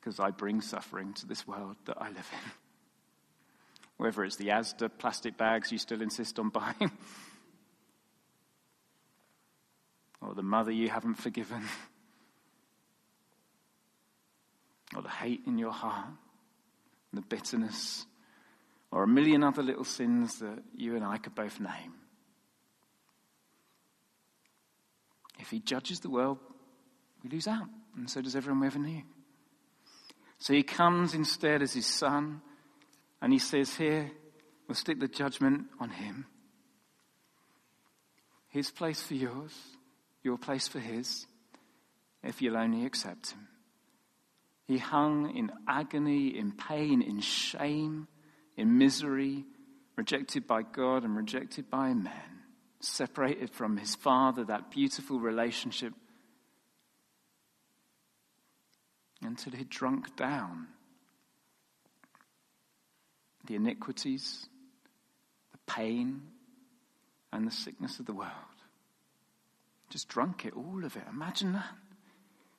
Because 0.00 0.18
I 0.20 0.30
bring 0.30 0.60
suffering 0.60 1.14
to 1.14 1.26
this 1.26 1.46
world 1.46 1.76
that 1.86 1.96
I 2.00 2.08
live 2.08 2.28
in. 2.32 2.50
Whether 3.98 4.24
it's 4.24 4.36
the 4.36 4.48
Asda 4.48 4.90
plastic 4.98 5.36
bags 5.36 5.72
you 5.72 5.78
still 5.78 6.02
insist 6.02 6.38
on 6.38 6.48
buying 6.50 6.90
or 10.20 10.27
the 10.38 10.42
mother 10.44 10.70
you 10.70 10.88
haven't 10.88 11.16
forgiven, 11.16 11.64
or 14.94 15.02
the 15.02 15.08
hate 15.08 15.40
in 15.48 15.58
your 15.58 15.72
heart, 15.72 16.10
the 17.12 17.22
bitterness, 17.22 18.06
or 18.92 19.02
a 19.02 19.08
million 19.08 19.42
other 19.42 19.64
little 19.64 19.82
sins 19.82 20.38
that 20.38 20.62
you 20.76 20.94
and 20.94 21.04
I 21.04 21.18
could 21.18 21.34
both 21.34 21.58
name. 21.58 21.92
If 25.40 25.50
he 25.50 25.58
judges 25.58 25.98
the 25.98 26.08
world, 26.08 26.38
we 27.24 27.30
lose 27.30 27.48
out, 27.48 27.66
and 27.96 28.08
so 28.08 28.20
does 28.20 28.36
everyone 28.36 28.60
we 28.60 28.68
ever 28.68 28.78
knew. 28.78 29.02
So 30.38 30.54
he 30.54 30.62
comes 30.62 31.14
instead 31.14 31.62
as 31.62 31.72
his 31.72 31.86
son, 31.86 32.42
and 33.20 33.32
he 33.32 33.40
says, 33.40 33.74
Here, 33.74 34.12
we'll 34.68 34.76
stick 34.76 35.00
the 35.00 35.08
judgment 35.08 35.66
on 35.80 35.90
him. 35.90 36.26
His 38.50 38.70
place 38.70 39.02
for 39.02 39.14
yours 39.14 39.52
your 40.22 40.38
place 40.38 40.68
for 40.68 40.78
his, 40.78 41.26
if 42.22 42.42
you'll 42.42 42.56
only 42.56 42.84
accept 42.84 43.32
him. 43.32 43.48
He 44.66 44.78
hung 44.78 45.34
in 45.36 45.50
agony, 45.66 46.36
in 46.36 46.52
pain, 46.52 47.00
in 47.00 47.20
shame, 47.20 48.06
in 48.56 48.76
misery, 48.76 49.44
rejected 49.96 50.46
by 50.46 50.62
God 50.62 51.04
and 51.04 51.16
rejected 51.16 51.70
by 51.70 51.94
men, 51.94 52.42
separated 52.80 53.50
from 53.50 53.76
his 53.78 53.94
Father, 53.94 54.44
that 54.44 54.70
beautiful 54.70 55.18
relationship, 55.18 55.94
until 59.22 59.52
he 59.52 59.64
drunk 59.64 60.14
down 60.16 60.68
the 63.46 63.54
iniquities, 63.54 64.46
the 65.52 65.58
pain, 65.66 66.22
and 67.32 67.46
the 67.46 67.50
sickness 67.50 67.98
of 67.98 68.06
the 68.06 68.12
world. 68.12 68.32
Just 69.90 70.08
drunk 70.08 70.44
it, 70.44 70.54
all 70.54 70.84
of 70.84 70.96
it. 70.96 71.02
Imagine 71.10 71.52
that. 71.54 71.74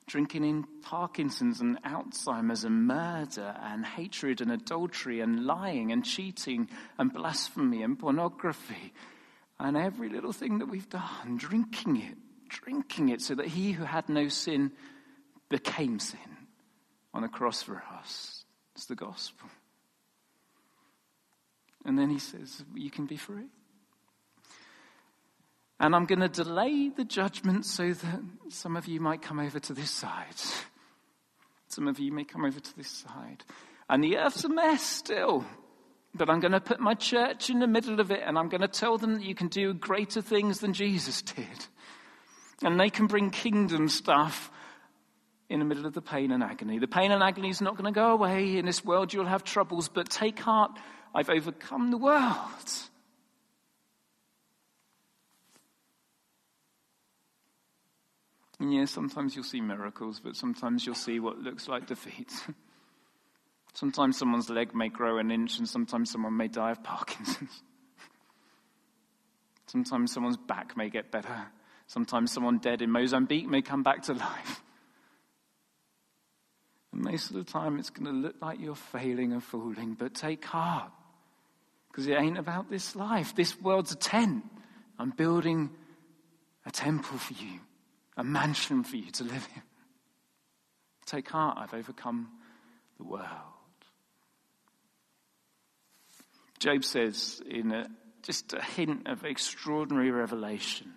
Drinking 0.06 0.44
in 0.44 0.64
Parkinson's 0.82 1.60
and 1.60 1.80
Alzheimer's 1.84 2.64
and 2.64 2.86
murder 2.86 3.54
and 3.62 3.86
hatred 3.86 4.40
and 4.40 4.50
adultery 4.50 5.20
and 5.20 5.46
lying 5.46 5.92
and 5.92 6.04
cheating 6.04 6.68
and 6.98 7.12
blasphemy 7.12 7.82
and 7.84 7.96
pornography 7.96 8.92
and 9.60 9.76
every 9.76 10.08
little 10.08 10.32
thing 10.32 10.58
that 10.58 10.66
we've 10.66 10.88
done. 10.88 11.36
Drinking 11.36 11.96
it, 11.96 12.16
drinking 12.48 13.10
it 13.10 13.20
so 13.20 13.36
that 13.36 13.46
he 13.46 13.70
who 13.70 13.84
had 13.84 14.08
no 14.08 14.26
sin 14.26 14.72
became 15.48 16.00
sin 16.00 16.18
on 17.14 17.22
the 17.22 17.28
cross 17.28 17.62
for 17.62 17.82
us. 17.98 18.44
It's 18.74 18.86
the 18.86 18.96
gospel. 18.96 19.48
And 21.84 21.98
then 21.98 22.10
he 22.10 22.18
says, 22.18 22.64
You 22.74 22.90
can 22.90 23.06
be 23.06 23.16
free. 23.16 23.46
And 25.80 25.96
I'm 25.96 26.04
going 26.04 26.20
to 26.20 26.28
delay 26.28 26.90
the 26.94 27.06
judgment 27.06 27.64
so 27.64 27.94
that 27.94 28.20
some 28.50 28.76
of 28.76 28.86
you 28.86 29.00
might 29.00 29.22
come 29.22 29.40
over 29.40 29.58
to 29.58 29.72
this 29.72 29.90
side. 29.90 30.36
Some 31.68 31.88
of 31.88 31.98
you 31.98 32.12
may 32.12 32.24
come 32.24 32.44
over 32.44 32.60
to 32.60 32.76
this 32.76 32.90
side. 32.90 33.44
And 33.88 34.04
the 34.04 34.18
earth's 34.18 34.44
a 34.44 34.50
mess 34.50 34.82
still. 34.82 35.44
But 36.14 36.28
I'm 36.28 36.40
going 36.40 36.52
to 36.52 36.60
put 36.60 36.80
my 36.80 36.92
church 36.92 37.48
in 37.48 37.60
the 37.60 37.66
middle 37.66 37.98
of 37.98 38.10
it 38.10 38.20
and 38.24 38.36
I'm 38.36 38.50
going 38.50 38.60
to 38.60 38.68
tell 38.68 38.98
them 38.98 39.14
that 39.14 39.24
you 39.24 39.34
can 39.34 39.48
do 39.48 39.72
greater 39.72 40.20
things 40.20 40.58
than 40.58 40.74
Jesus 40.74 41.22
did. 41.22 41.66
And 42.62 42.78
they 42.78 42.90
can 42.90 43.06
bring 43.06 43.30
kingdom 43.30 43.88
stuff 43.88 44.50
in 45.48 45.60
the 45.60 45.64
middle 45.64 45.86
of 45.86 45.94
the 45.94 46.02
pain 46.02 46.30
and 46.30 46.42
agony. 46.42 46.78
The 46.78 46.88
pain 46.88 47.10
and 47.10 47.22
agony 47.22 47.48
is 47.48 47.62
not 47.62 47.78
going 47.78 47.92
to 47.92 47.98
go 47.98 48.12
away. 48.12 48.58
In 48.58 48.66
this 48.66 48.84
world, 48.84 49.14
you'll 49.14 49.24
have 49.24 49.44
troubles, 49.44 49.88
but 49.88 50.10
take 50.10 50.38
heart, 50.40 50.72
I've 51.14 51.30
overcome 51.30 51.90
the 51.90 51.96
world. 51.96 52.90
And 58.60 58.74
yeah, 58.74 58.84
sometimes 58.84 59.34
you'll 59.34 59.42
see 59.42 59.62
miracles, 59.62 60.20
but 60.22 60.36
sometimes 60.36 60.84
you'll 60.84 60.94
see 60.94 61.18
what 61.18 61.38
looks 61.38 61.66
like 61.66 61.86
defeat. 61.86 62.30
sometimes 63.72 64.18
someone's 64.18 64.50
leg 64.50 64.74
may 64.74 64.90
grow 64.90 65.16
an 65.16 65.30
inch, 65.30 65.58
and 65.58 65.66
sometimes 65.66 66.10
someone 66.10 66.36
may 66.36 66.46
die 66.46 66.72
of 66.72 66.84
Parkinson's. 66.84 67.62
sometimes 69.66 70.12
someone's 70.12 70.36
back 70.36 70.76
may 70.76 70.90
get 70.90 71.10
better. 71.10 71.46
Sometimes 71.86 72.32
someone 72.32 72.58
dead 72.58 72.82
in 72.82 72.90
Mozambique 72.90 73.48
may 73.48 73.62
come 73.62 73.82
back 73.82 74.02
to 74.04 74.12
life. 74.12 74.62
And 76.92 77.04
most 77.04 77.30
of 77.30 77.36
the 77.36 77.44
time, 77.44 77.78
it's 77.78 77.90
going 77.90 78.12
to 78.12 78.20
look 78.20 78.34
like 78.42 78.58
you're 78.58 78.74
failing 78.74 79.32
and 79.32 79.40
falling, 79.40 79.94
but 79.94 80.12
take 80.12 80.44
heart. 80.44 80.90
Because 81.86 82.08
it 82.08 82.14
ain't 82.14 82.36
about 82.36 82.68
this 82.68 82.96
life. 82.96 83.32
This 83.36 83.56
world's 83.60 83.92
a 83.92 83.96
tent. 83.96 84.42
I'm 84.98 85.10
building 85.10 85.70
a 86.66 86.72
temple 86.72 87.16
for 87.16 87.34
you 87.34 87.60
a 88.20 88.24
mansion 88.24 88.84
for 88.84 88.96
you 88.96 89.10
to 89.10 89.24
live 89.24 89.48
in. 89.56 89.62
Take 91.06 91.30
heart, 91.30 91.56
I've 91.58 91.72
overcome 91.72 92.28
the 92.98 93.04
world. 93.04 93.26
Job 96.58 96.84
says 96.84 97.40
in 97.48 97.72
a, 97.72 97.86
just 98.22 98.52
a 98.52 98.62
hint 98.62 99.08
of 99.08 99.24
extraordinary 99.24 100.10
revelation. 100.10 100.92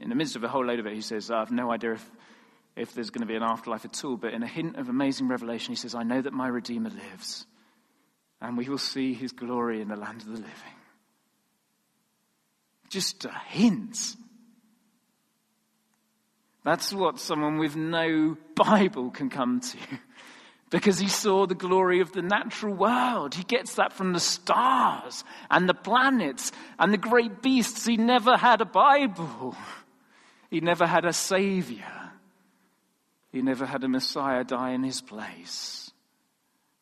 In 0.00 0.08
the 0.08 0.14
midst 0.14 0.36
of 0.36 0.44
a 0.44 0.48
whole 0.48 0.64
load 0.64 0.78
of 0.78 0.86
it, 0.86 0.94
he 0.94 1.00
says, 1.00 1.28
I 1.28 1.40
have 1.40 1.50
no 1.50 1.72
idea 1.72 1.94
if, 1.94 2.10
if 2.76 2.94
there's 2.94 3.10
going 3.10 3.26
to 3.26 3.26
be 3.26 3.34
an 3.34 3.42
afterlife 3.42 3.84
at 3.84 4.04
all, 4.04 4.16
but 4.16 4.32
in 4.32 4.44
a 4.44 4.48
hint 4.48 4.76
of 4.76 4.88
amazing 4.88 5.26
revelation, 5.26 5.72
he 5.72 5.76
says, 5.76 5.96
I 5.96 6.04
know 6.04 6.22
that 6.22 6.32
my 6.32 6.46
Redeemer 6.46 6.90
lives, 6.90 7.46
and 8.40 8.56
we 8.56 8.68
will 8.68 8.78
see 8.78 9.12
his 9.12 9.32
glory 9.32 9.80
in 9.80 9.88
the 9.88 9.96
land 9.96 10.20
of 10.20 10.28
the 10.28 10.34
living. 10.34 10.76
Just 12.90 13.24
a 13.24 13.36
hint 13.48 14.16
that's 16.66 16.92
what 16.92 17.20
someone 17.20 17.58
with 17.58 17.76
no 17.76 18.36
Bible 18.56 19.12
can 19.12 19.30
come 19.30 19.60
to. 19.60 19.78
Because 20.68 20.98
he 20.98 21.06
saw 21.06 21.46
the 21.46 21.54
glory 21.54 22.00
of 22.00 22.10
the 22.10 22.22
natural 22.22 22.74
world. 22.74 23.36
He 23.36 23.44
gets 23.44 23.76
that 23.76 23.92
from 23.92 24.12
the 24.12 24.18
stars 24.18 25.22
and 25.48 25.68
the 25.68 25.74
planets 25.74 26.50
and 26.76 26.92
the 26.92 26.98
great 26.98 27.40
beasts. 27.40 27.86
He 27.86 27.96
never 27.96 28.36
had 28.36 28.60
a 28.60 28.64
Bible. 28.64 29.56
He 30.50 30.58
never 30.58 30.88
had 30.88 31.04
a 31.04 31.12
Savior. 31.12 32.10
He 33.30 33.42
never 33.42 33.64
had 33.64 33.84
a 33.84 33.88
Messiah 33.88 34.42
die 34.42 34.72
in 34.72 34.82
his 34.82 35.00
place. 35.00 35.92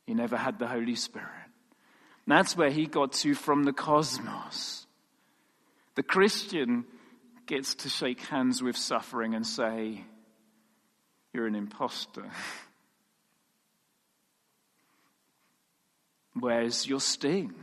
He 0.07 0.15
never 0.15 0.39
had 0.39 0.59
the 0.59 0.67
Holy 0.67 0.95
Spirit. 0.95 1.29
that's 2.27 2.57
where 2.57 2.71
he 2.71 2.87
got 2.87 3.13
to 3.13 3.35
from 3.35 3.65
the 3.65 3.75
cosmos. 3.75 4.87
The 5.95 6.03
Christian 6.03 6.87
gets 7.47 7.75
to 7.77 7.89
shake 7.89 8.21
hands 8.21 8.63
with 8.63 8.77
suffering 8.77 9.35
and 9.35 9.47
say, 9.47 10.05
You're 11.33 11.47
an 11.47 11.55
impostor. 11.55 12.25
Where's 16.35 16.87
your 16.87 17.01
sting? 17.01 17.55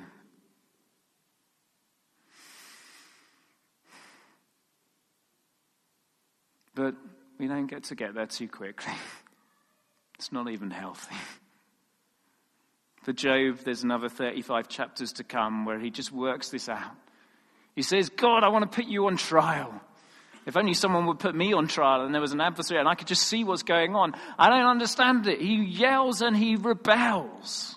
But 6.73 6.95
we 7.37 7.47
don't 7.47 7.67
get 7.67 7.83
to 7.85 7.95
get 7.95 8.13
there 8.13 8.27
too 8.27 8.47
quickly. 8.47 8.93
It's 10.15 10.31
not 10.31 10.51
even 10.51 10.69
healthy. 10.69 11.15
For 13.01 13.11
Job, 13.11 13.57
there's 13.65 13.81
another 13.81 14.07
35 14.07 14.69
chapters 14.69 15.13
to 15.13 15.23
come 15.23 15.65
where 15.65 15.79
he 15.79 15.89
just 15.89 16.11
works 16.11 16.49
this 16.49 16.69
out. 16.69 16.95
He 17.75 17.81
says, 17.81 18.09
God, 18.09 18.43
I 18.43 18.49
want 18.49 18.69
to 18.69 18.75
put 18.75 18.85
you 18.85 19.07
on 19.07 19.17
trial. 19.17 19.73
If 20.45 20.57
only 20.57 20.73
someone 20.73 21.05
would 21.05 21.19
put 21.19 21.35
me 21.35 21.53
on 21.53 21.67
trial 21.67 22.03
and 22.03 22.13
there 22.13 22.21
was 22.21 22.33
an 22.33 22.41
adversary 22.41 22.79
and 22.79 22.89
I 22.89 22.95
could 22.95 23.07
just 23.07 23.27
see 23.27 23.43
what's 23.43 23.63
going 23.63 23.95
on. 23.95 24.13
I 24.37 24.49
don't 24.49 24.65
understand 24.65 25.27
it. 25.27 25.39
He 25.39 25.55
yells 25.55 26.21
and 26.21 26.35
he 26.35 26.55
rebels. 26.55 27.75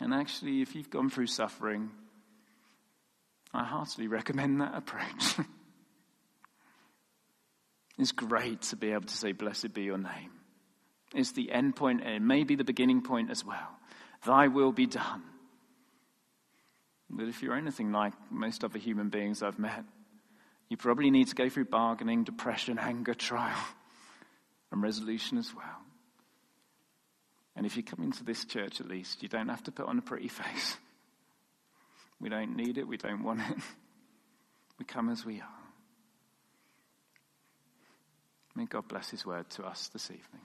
And 0.00 0.12
actually, 0.12 0.60
if 0.62 0.74
you've 0.74 0.90
gone 0.90 1.08
through 1.10 1.28
suffering, 1.28 1.90
I 3.54 3.64
heartily 3.64 4.08
recommend 4.08 4.60
that 4.60 4.74
approach. 4.74 5.36
it's 7.98 8.12
great 8.12 8.62
to 8.62 8.76
be 8.76 8.90
able 8.90 9.06
to 9.06 9.16
say, 9.16 9.32
Blessed 9.32 9.72
be 9.72 9.82
your 9.82 9.98
name. 9.98 10.32
It's 11.14 11.32
the 11.32 11.52
end 11.52 11.76
point 11.76 12.02
and 12.04 12.26
maybe 12.26 12.56
the 12.56 12.64
beginning 12.64 13.02
point 13.02 13.30
as 13.30 13.44
well. 13.44 13.78
Thy 14.26 14.48
will 14.48 14.72
be 14.72 14.86
done 14.86 15.22
that 17.12 17.28
if 17.28 17.42
you're 17.42 17.54
anything 17.54 17.92
like 17.92 18.14
most 18.30 18.64
other 18.64 18.78
human 18.78 19.08
beings 19.08 19.42
I've 19.42 19.58
met, 19.58 19.84
you 20.68 20.76
probably 20.76 21.10
need 21.10 21.28
to 21.28 21.34
go 21.34 21.48
through 21.48 21.66
bargaining, 21.66 22.24
depression, 22.24 22.78
anger, 22.78 23.14
trial, 23.14 23.58
and 24.70 24.82
resolution 24.82 25.36
as 25.36 25.54
well. 25.54 25.64
And 27.54 27.66
if 27.66 27.76
you 27.76 27.82
come 27.82 28.02
into 28.02 28.24
this 28.24 28.44
church 28.44 28.80
at 28.80 28.88
least, 28.88 29.22
you 29.22 29.28
don't 29.28 29.48
have 29.48 29.62
to 29.64 29.72
put 29.72 29.86
on 29.86 29.98
a 29.98 30.02
pretty 30.02 30.28
face. 30.28 30.76
We 32.18 32.28
don't 32.28 32.56
need 32.56 32.78
it, 32.78 32.88
we 32.88 32.96
don't 32.96 33.22
want 33.22 33.40
it. 33.40 33.58
We 34.78 34.86
come 34.86 35.10
as 35.10 35.24
we 35.24 35.40
are. 35.40 35.48
May 38.54 38.64
God 38.64 38.88
bless 38.88 39.10
His 39.10 39.24
word 39.24 39.48
to 39.50 39.64
us 39.64 39.88
this 39.88 40.10
evening. 40.10 40.42